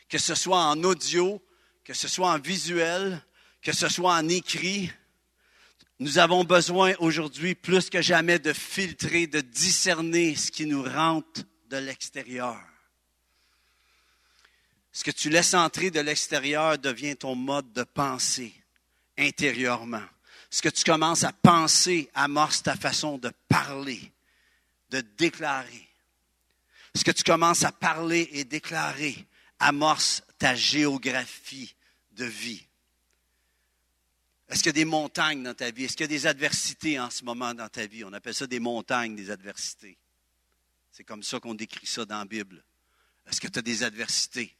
[0.09, 1.41] que ce soit en audio,
[1.83, 3.23] que ce soit en visuel,
[3.61, 4.91] que ce soit en écrit.
[5.99, 11.41] Nous avons besoin aujourd'hui plus que jamais de filtrer, de discerner ce qui nous rentre
[11.69, 12.59] de l'extérieur.
[14.91, 18.53] Ce que tu laisses entrer de l'extérieur devient ton mode de pensée
[19.17, 20.03] intérieurement.
[20.49, 24.11] Ce que tu commences à penser amorce ta façon de parler,
[24.89, 25.87] de déclarer.
[26.95, 29.27] Ce que tu commences à parler et déclarer
[29.59, 31.75] amorce ta géographie
[32.11, 32.65] de vie.
[34.47, 35.83] Est-ce qu'il y a des montagnes dans ta vie?
[35.83, 38.03] Est-ce qu'il y a des adversités en ce moment dans ta vie?
[38.03, 39.97] On appelle ça des montagnes, des adversités.
[40.91, 42.63] C'est comme ça qu'on décrit ça dans la Bible.
[43.27, 44.55] Est-ce que tu as des adversités?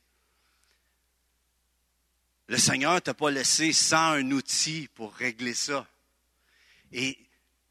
[2.47, 5.88] Le Seigneur ne t'a pas laissé sans un outil pour régler ça.
[6.91, 7.17] Et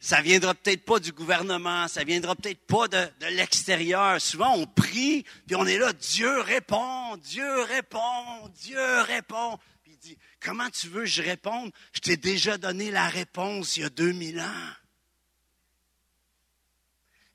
[0.01, 4.21] ça viendra peut-être pas du gouvernement, ça viendra peut-être pas de, l'extérieur.
[4.21, 9.59] Souvent, on prie, puis on est là, Dieu répond, Dieu répond, Dieu répond.
[9.83, 11.73] Puis il dit, comment tu veux que je réponde?
[11.93, 14.73] Je t'ai déjà donné la réponse il y a 2000 ans.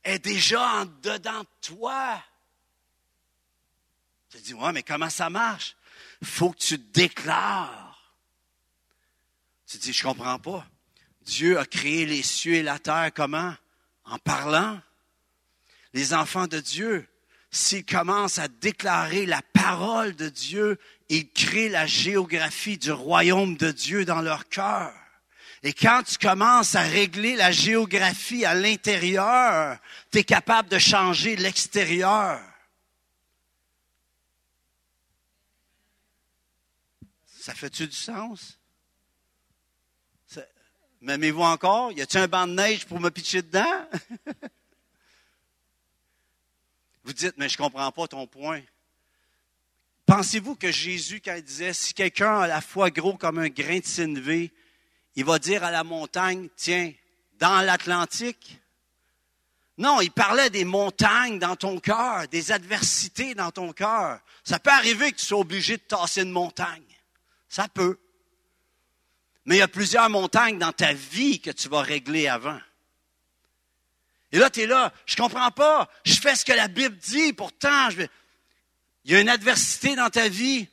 [0.06, 2.22] Est déjà en dedans de toi.
[4.30, 5.76] Tu dis, ouais, mais comment ça marche?
[6.24, 8.14] Faut que tu déclares.
[9.68, 10.66] Tu dis, je comprends pas.
[11.26, 13.54] Dieu a créé les cieux et la terre comment?
[14.06, 14.80] En parlant.
[15.94, 17.08] Les enfants de Dieu,
[17.52, 23.72] s'ils commencent à déclarer la parole de Dieu, ils créent la géographie du royaume de
[23.72, 24.94] Dieu dans leur cœur.
[25.62, 29.78] Et quand tu commences à régler la géographie à l'intérieur,
[30.12, 32.42] tu es capable de changer l'extérieur.
[37.26, 38.60] Ça fait-tu du sens?
[41.04, 41.92] M'aimez-vous encore?
[41.92, 43.90] Y a-t-il un banc de neige pour me pitcher dedans?
[47.04, 48.62] Vous dites, mais je ne comprends pas ton point.
[50.06, 53.80] Pensez-vous que Jésus, quand il disait, si quelqu'un a la foi gros comme un grain
[53.80, 54.54] de sénévé,
[55.18, 56.94] il va dire à la montagne, tiens,
[57.38, 58.62] dans l'Atlantique?
[59.78, 64.22] Non, il parlait des montagnes dans ton cœur, des adversités dans ton cœur.
[64.46, 66.82] Ça peut arriver que tu sois obligé de tasser une montagne.
[67.50, 68.00] Ça peut.
[69.46, 72.60] Mais il y a plusieurs montagnes dans ta vie que tu vas régler avant.
[74.32, 77.34] Et là, tu es là, je comprends pas, je fais ce que la Bible dit,
[77.34, 80.68] pourtant, il y a une adversité dans ta vie.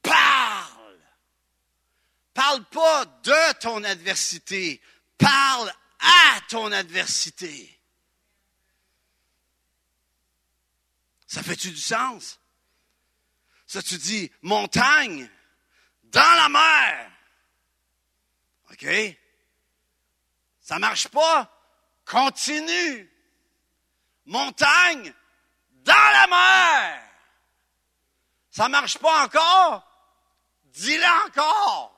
[0.00, 0.98] Parle!
[2.32, 4.80] Parle pas de ton adversité,
[5.18, 5.70] parle
[6.00, 7.78] à ton adversité.
[11.26, 12.40] Ça fait-tu du sens?
[13.66, 15.28] Ça, tu dis, montagne,
[16.04, 17.11] dans la mer,
[18.72, 19.16] OK?
[20.60, 21.50] Ça marche pas?
[22.04, 23.10] Continue.
[24.26, 25.12] Montagne
[25.84, 27.02] dans la mer.
[28.50, 29.88] Ça marche pas encore?
[30.64, 31.90] Dis-le encore.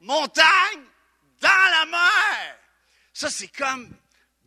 [0.00, 0.82] montagne,
[1.40, 2.58] dans la mer.
[3.12, 3.88] Ça, c'est comme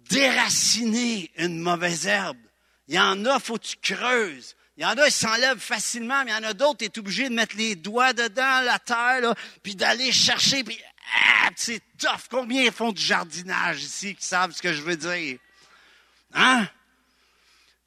[0.10, 2.38] déraciner une mauvaise herbe.
[2.88, 4.56] Il y en a, faut que tu creuses.
[4.78, 7.00] Il y en a, ils s'enlèvent facilement, mais il y en a d'autres, tu es
[7.00, 10.80] obligé de mettre les doigts dedans, la terre, là, puis d'aller chercher, puis
[11.14, 12.28] ah, c'est tough.
[12.30, 15.40] Combien font du jardinage ici qui savent ce que je veux dire?
[16.34, 16.68] Hein?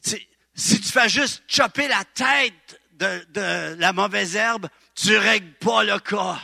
[0.01, 5.85] Si tu fais juste chopper la tête de, de la mauvaise herbe, tu règles pas
[5.85, 6.41] le cas.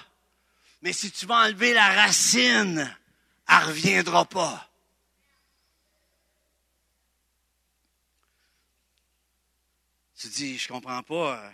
[0.83, 2.97] Mais si tu vas enlever la racine,
[3.49, 4.71] elle reviendra pas.
[10.19, 11.53] Tu dis, je comprends pas.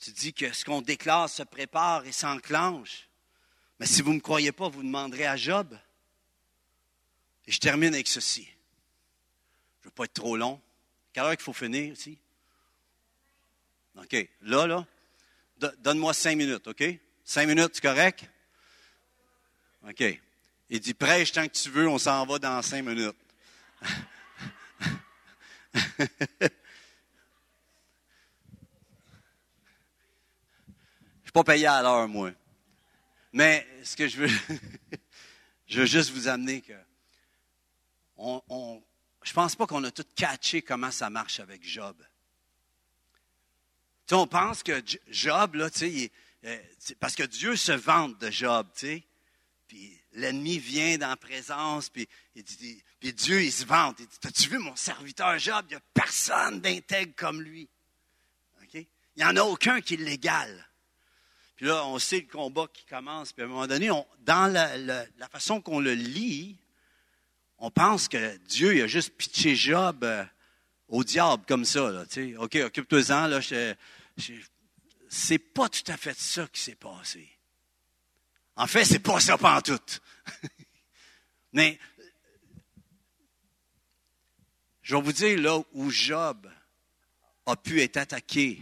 [0.00, 3.07] Tu dis que ce qu'on déclare se prépare et s'enclenche.
[3.78, 5.78] Mais si vous ne me croyez pas, vous demanderez à Job.
[7.46, 8.44] Et je termine avec ceci.
[8.44, 8.48] Je
[9.80, 10.60] ne veux pas être trop long.
[11.12, 12.18] Quelle heure qu'il faut finir ici?
[13.96, 14.16] OK.
[14.42, 14.86] Là, là,
[15.78, 16.84] donne-moi cinq minutes, OK?
[17.24, 18.24] Cinq minutes, c'est correct?
[19.88, 20.20] OK.
[20.70, 23.16] Il dit, prêche tant que tu veux, on s'en va dans cinq minutes.
[25.98, 26.50] Je
[31.24, 32.32] suis pas payé à l'heure, moi.
[33.32, 34.28] Mais ce que je veux,
[35.66, 36.72] je veux juste vous amener que
[38.16, 38.82] on,
[39.22, 41.96] je pense pas qu'on a tout catché comment ça marche avec Job.
[44.06, 46.10] Tu on pense que Job, là, sais,
[46.44, 46.58] euh,
[46.98, 49.04] parce que Dieu se vante de Job, tu sais.
[49.68, 52.08] Puis l'ennemi vient dans la présence, puis,
[52.98, 53.96] puis Dieu, il se vante.
[54.00, 55.66] Il dit, as-tu vu mon serviteur Job?
[55.68, 57.68] Il n'y a personne d'intègre comme lui.
[59.18, 60.67] Il n'y en a aucun qui l'égale.
[61.58, 63.32] Puis là, on sait le combat qui commence.
[63.32, 63.90] Puis à un moment donné,
[64.20, 66.56] dans la, façon qu'on le lit,
[67.58, 70.24] on pense que Dieu il a juste pitché Job euh,
[70.86, 71.90] au diable comme ça.
[71.90, 72.04] Là,
[72.38, 73.26] OK, occupe-toi-en.
[73.26, 73.40] Là,
[75.08, 77.28] c'est pas tout à fait ça qui s'est passé.
[78.54, 79.80] En fait, c'est pas ça tout.
[81.52, 81.76] Mais
[84.80, 86.48] je vais vous dire là où Job
[87.46, 88.60] a pu être attaqué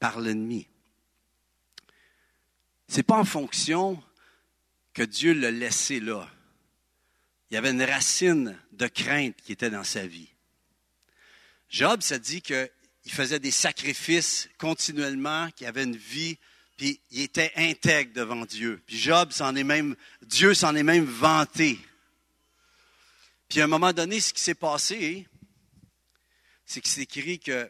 [0.00, 0.66] par l'ennemi.
[2.96, 4.00] N'est pas en fonction
[4.92, 6.28] que Dieu l'a laissé là.
[7.50, 10.28] Il y avait une racine de crainte qui était dans sa vie.
[11.68, 12.68] Job, ça dit qu'il
[13.08, 16.38] faisait des sacrifices continuellement, qu'il avait une vie,
[16.76, 18.80] puis il était intègre devant Dieu.
[18.86, 21.78] Puis Job s'en est même, Dieu s'en est même vanté.
[23.48, 25.26] Puis à un moment donné, ce qui s'est passé,
[26.64, 27.68] c'est qu'il s'est écrit que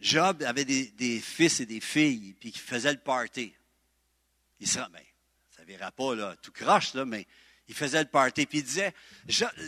[0.00, 3.55] Job avait des, des, fils et des filles, puis qu'il faisait le party
[4.60, 5.02] il sera, ben,
[5.50, 7.26] ça ne verra pas là, tout croche, là, mais
[7.68, 8.46] il faisait le party.
[8.46, 8.94] Puis il disait,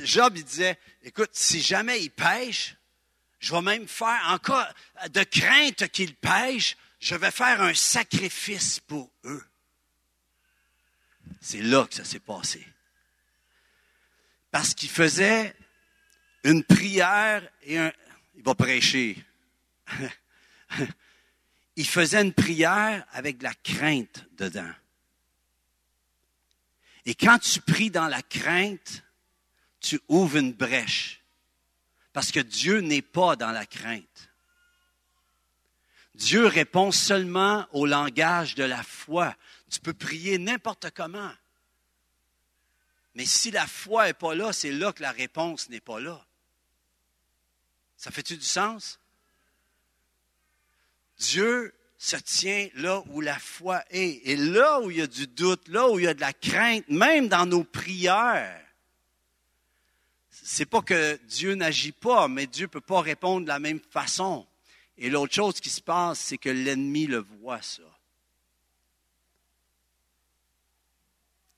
[0.04, 2.76] Job, il disait, écoute, si jamais il pêche,
[3.40, 4.66] je vais même faire, encore
[5.10, 9.44] de crainte qu'il pêche, je vais faire un sacrifice pour eux.
[11.40, 12.66] C'est là que ça s'est passé.
[14.50, 15.54] Parce qu'il faisait
[16.44, 17.92] une prière et un...
[18.34, 19.22] Il va prêcher.
[21.78, 24.74] il faisait une prière avec de la crainte dedans.
[27.06, 29.04] Et quand tu pries dans la crainte,
[29.78, 31.22] tu ouvres une brèche.
[32.12, 34.28] Parce que Dieu n'est pas dans la crainte.
[36.16, 39.36] Dieu répond seulement au langage de la foi.
[39.70, 41.32] Tu peux prier n'importe comment.
[43.14, 46.26] Mais si la foi n'est pas là, c'est là que la réponse n'est pas là.
[47.96, 48.98] Ça fait-tu du sens?
[51.18, 54.20] Dieu se tient là où la foi est.
[54.24, 56.32] Et là où il y a du doute, là où il y a de la
[56.32, 58.64] crainte, même dans nos prières,
[60.30, 64.46] c'est pas que Dieu n'agit pas, mais Dieu peut pas répondre de la même façon.
[64.96, 67.82] Et l'autre chose qui se passe, c'est que l'ennemi le voit, ça.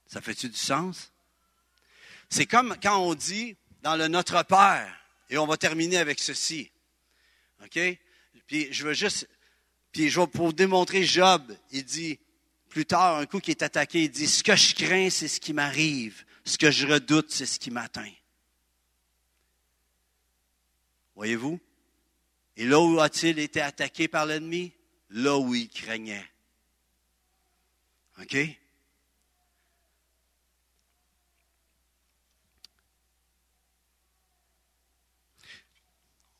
[0.07, 1.11] Ça fait-tu du sens?
[2.29, 4.97] C'est comme quand on dit dans le Notre Père,
[5.29, 6.69] et on va terminer avec ceci.
[7.63, 7.79] OK?
[8.47, 9.27] Puis je veux juste
[9.91, 12.19] puis je pour démontrer Job, il dit,
[12.69, 15.39] plus tard, un coup qui est attaqué, il dit, ce que je crains, c'est ce
[15.39, 16.23] qui m'arrive.
[16.45, 18.11] Ce que je redoute, c'est ce qui m'atteint.
[21.15, 21.59] Voyez-vous?
[22.57, 24.73] Et là où a-t-il été attaqué par l'ennemi?
[25.09, 26.25] Là où il craignait.
[28.19, 28.37] OK?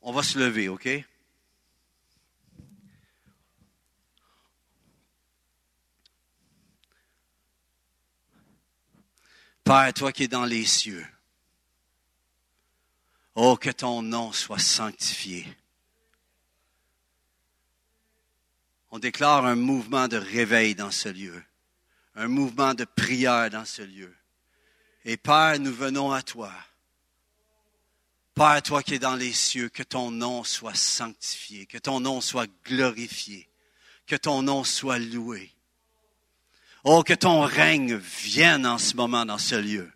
[0.02, 0.88] On va se lever, OK?
[9.64, 11.06] Père, toi qui es dans les cieux,
[13.36, 15.46] oh, que ton nom soit sanctifié.
[18.90, 21.44] On déclare un mouvement de réveil dans ce lieu.
[22.16, 24.14] un mouvement de prière dans ce lieu.
[25.06, 26.52] Et Père, nous venons à toi.
[28.34, 32.22] Père, toi qui es dans les cieux, que ton nom soit sanctifié, que ton nom
[32.22, 33.50] soit glorifié,
[34.08, 35.54] que ton nom soit loué.
[36.84, 39.92] Oh, que ton règne vienne en ce moment dans ce lieu.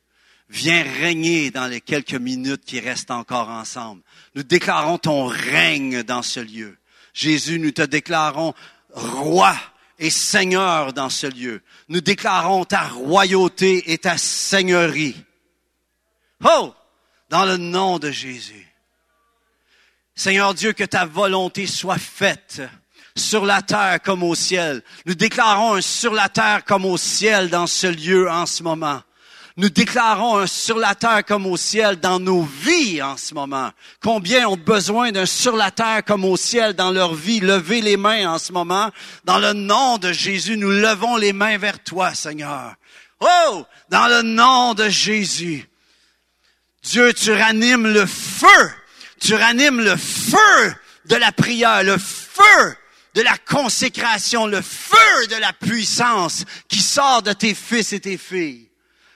[0.50, 4.04] Viens régner dans les quelques minutes qui restent encore ensemble.
[4.36, 6.78] Nous déclarons ton règne dans ce lieu.
[7.14, 8.54] Jésus, nous te déclarons
[8.92, 9.56] roi
[9.98, 11.64] et seigneur dans ce lieu.
[11.88, 15.16] Nous déclarons ta royauté et ta seigneurie.
[16.44, 16.76] Oh,
[17.30, 18.68] dans le nom de Jésus.
[20.14, 22.62] Seigneur Dieu, que ta volonté soit faite
[23.16, 24.82] sur la terre comme au ciel.
[25.06, 29.02] Nous déclarons un sur la terre comme au ciel dans ce lieu en ce moment.
[29.58, 33.72] Nous déclarons un sur la terre comme au ciel dans nos vies en ce moment.
[34.04, 37.40] Combien ont besoin d'un sur la terre comme au ciel dans leur vie?
[37.40, 38.92] Levez les mains en ce moment.
[39.24, 42.76] Dans le nom de Jésus, nous levons les mains vers toi, Seigneur.
[43.22, 43.66] Oh!
[43.90, 45.70] Dans le nom de Jésus.
[46.84, 48.72] Dieu, tu ranimes le feu.
[49.22, 52.76] Tu ranimes le feu de la prière, le feu
[53.16, 58.18] de la consécration, le feu de la puissance qui sort de tes fils et tes
[58.18, 58.70] filles.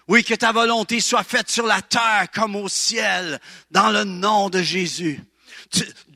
[0.07, 3.39] Oui, que ta volonté soit faite sur la terre comme au ciel,
[3.69, 5.21] dans le nom de Jésus.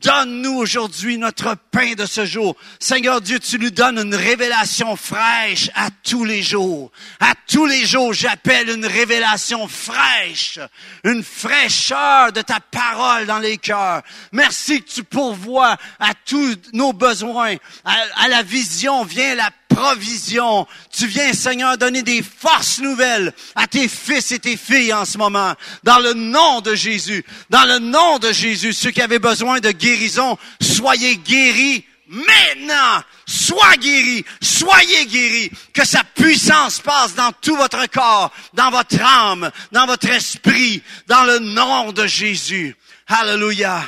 [0.02, 2.56] Donne-nous aujourd'hui notre pain de ce jour.
[2.78, 6.90] Seigneur Dieu, tu nous donnes une révélation fraîche à tous les jours.
[7.20, 10.58] À tous les jours, j'appelle une révélation fraîche,
[11.04, 14.02] une fraîcheur de ta parole dans les cœurs.
[14.32, 17.54] Merci que tu pourvois à tous nos besoins.
[17.84, 20.66] À, à la vision vient la provision.
[20.90, 25.18] Tu viens, Seigneur, donner des forces nouvelles à tes fils et tes filles en ce
[25.18, 25.54] moment.
[25.82, 27.24] Dans le nom de Jésus.
[27.50, 28.72] Dans le nom de Jésus.
[28.72, 33.02] Ceux qui avaient besoin de guérison, soyez guéris maintenant.
[33.26, 34.24] Sois guéris.
[34.40, 35.50] Soyez guéris.
[35.72, 40.82] Que sa puissance passe dans tout votre corps, dans votre âme, dans votre esprit.
[41.06, 42.76] Dans le nom de Jésus.
[43.06, 43.82] Alléluia.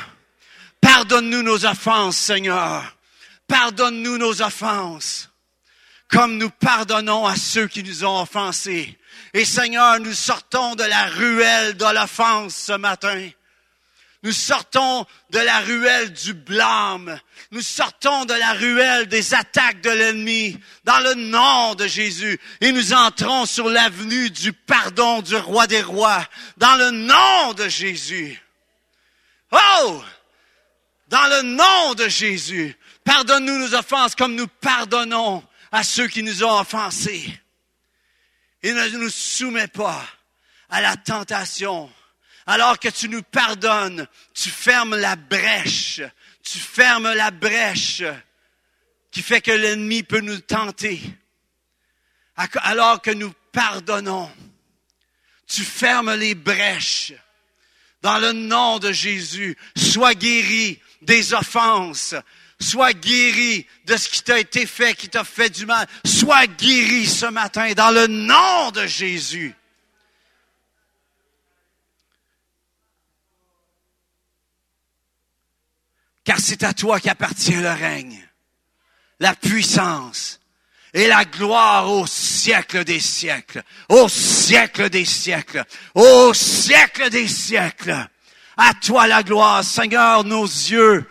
[0.81, 2.95] Pardonne-nous nos offenses, Seigneur.
[3.47, 5.29] Pardonne-nous nos offenses
[6.09, 8.97] comme nous pardonnons à ceux qui nous ont offensés.
[9.33, 13.29] Et Seigneur, nous sortons de la ruelle de l'offense ce matin.
[14.23, 17.19] Nous sortons de la ruelle du blâme.
[17.51, 22.71] Nous sortons de la ruelle des attaques de l'ennemi dans le nom de Jésus et
[22.71, 26.25] nous entrons sur l'avenue du pardon du roi des rois
[26.57, 28.41] dans le nom de Jésus.
[29.51, 30.03] Oh!
[31.09, 32.75] Dans le nom de Jésus.
[33.05, 35.41] Pardonne-nous nos offenses comme nous pardonnons
[35.71, 37.39] à ceux qui nous ont offensés.
[38.63, 40.05] Et ne nous soumets pas
[40.69, 41.91] à la tentation.
[42.45, 46.01] Alors que tu nous pardonnes, tu fermes la brèche.
[46.43, 48.03] Tu fermes la brèche
[49.11, 51.01] qui fait que l'ennemi peut nous tenter.
[52.35, 54.31] Alors que nous pardonnons,
[55.47, 57.13] tu fermes les brèches.
[58.03, 62.13] Dans le nom de Jésus, sois guéri des offenses,
[62.59, 65.87] Sois guéri de ce qui t'a été fait, qui t'a fait du mal.
[66.03, 69.53] Sois guéri ce matin dans le nom de Jésus.
[76.23, 78.27] Car c'est à toi qu'appartient le règne,
[79.19, 80.41] la puissance
[80.93, 88.07] et la gloire au siècle des siècles, au siècle des siècles, au siècle des siècles.
[88.57, 91.07] À toi la gloire, Seigneur, nos yeux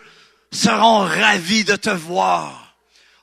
[0.51, 2.67] seront ravis de te voir.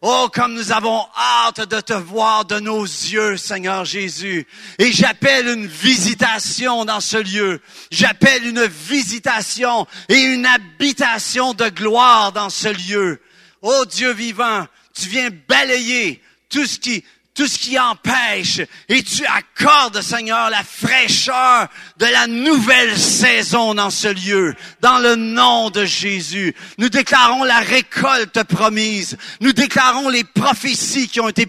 [0.07, 4.47] Oh, comme nous avons hâte de te voir de nos yeux, Seigneur Jésus.
[4.79, 7.63] Et j'appelle une visitation dans ce lieu.
[7.91, 13.19] J'appelle une visitation et une habitation de gloire dans ce lieu.
[13.63, 16.21] Oh Dieu vivant, tu viens balayer
[16.51, 17.03] tout ce qui
[17.35, 23.91] tout ce qui empêche et tu accordes, Seigneur, la fraîcheur de la nouvelle saison dans
[23.91, 26.55] ce lieu, dans le nom de Jésus.
[26.79, 29.17] Nous déclarons la récolte promise.
[29.41, 31.47] Nous déclarons les prophéties qui ont été,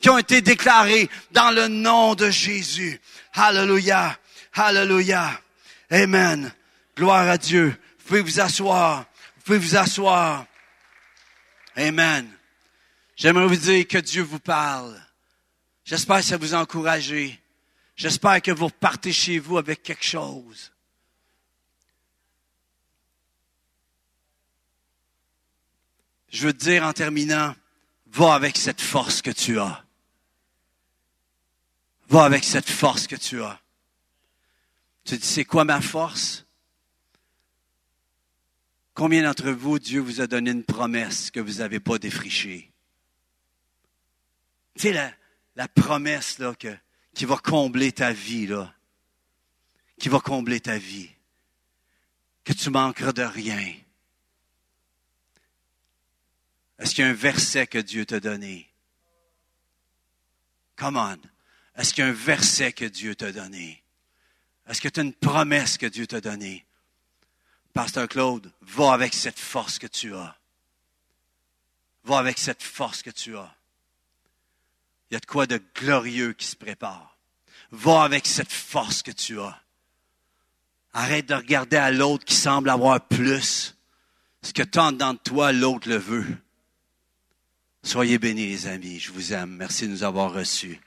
[0.00, 3.00] qui ont été déclarées dans le nom de Jésus.
[3.32, 4.18] Alléluia.
[4.54, 5.40] Alléluia.
[5.90, 6.52] Amen.
[6.96, 7.74] Gloire à Dieu.
[8.00, 9.06] Vous pouvez vous asseoir.
[9.36, 10.44] Vous pouvez vous asseoir.
[11.74, 12.28] Amen.
[13.16, 15.00] J'aimerais vous dire que Dieu vous parle.
[15.84, 17.40] J'espère que ça vous a encouragé.
[17.96, 20.72] J'espère que vous repartez chez vous avec quelque chose.
[26.28, 27.54] Je veux te dire en terminant,
[28.06, 29.84] va avec cette force que tu as.
[32.08, 33.60] Va avec cette force que tu as.
[35.04, 36.46] Tu dis, c'est quoi ma force?
[38.94, 42.70] Combien d'entre vous, Dieu vous a donné une promesse que vous n'avez pas défrichée?
[44.76, 45.14] Tu sais,
[45.56, 46.76] la promesse là, que,
[47.14, 48.74] qui va combler ta vie, là,
[49.98, 51.10] qui va combler ta vie,
[52.44, 53.74] que tu manqueras de rien.
[56.78, 58.68] Est-ce qu'il y a un verset que Dieu t'a donné?
[60.76, 61.18] Come on.
[61.76, 63.82] Est-ce qu'il y a un verset que Dieu t'a donné?
[64.68, 66.66] Est-ce que tu as une promesse que Dieu t'a donnée?
[67.72, 70.36] Pasteur Claude, va avec cette force que tu as.
[72.04, 73.54] Va avec cette force que tu as.
[75.12, 77.18] Il y a de quoi de glorieux qui se prépare.
[77.70, 79.60] Va avec cette force que tu as.
[80.94, 83.76] Arrête de regarder à l'autre qui semble avoir plus.
[84.40, 86.38] Ce que tu as dans toi, l'autre le veut.
[87.82, 89.00] Soyez bénis, les amis.
[89.00, 89.50] Je vous aime.
[89.50, 90.80] Merci de nous avoir reçus.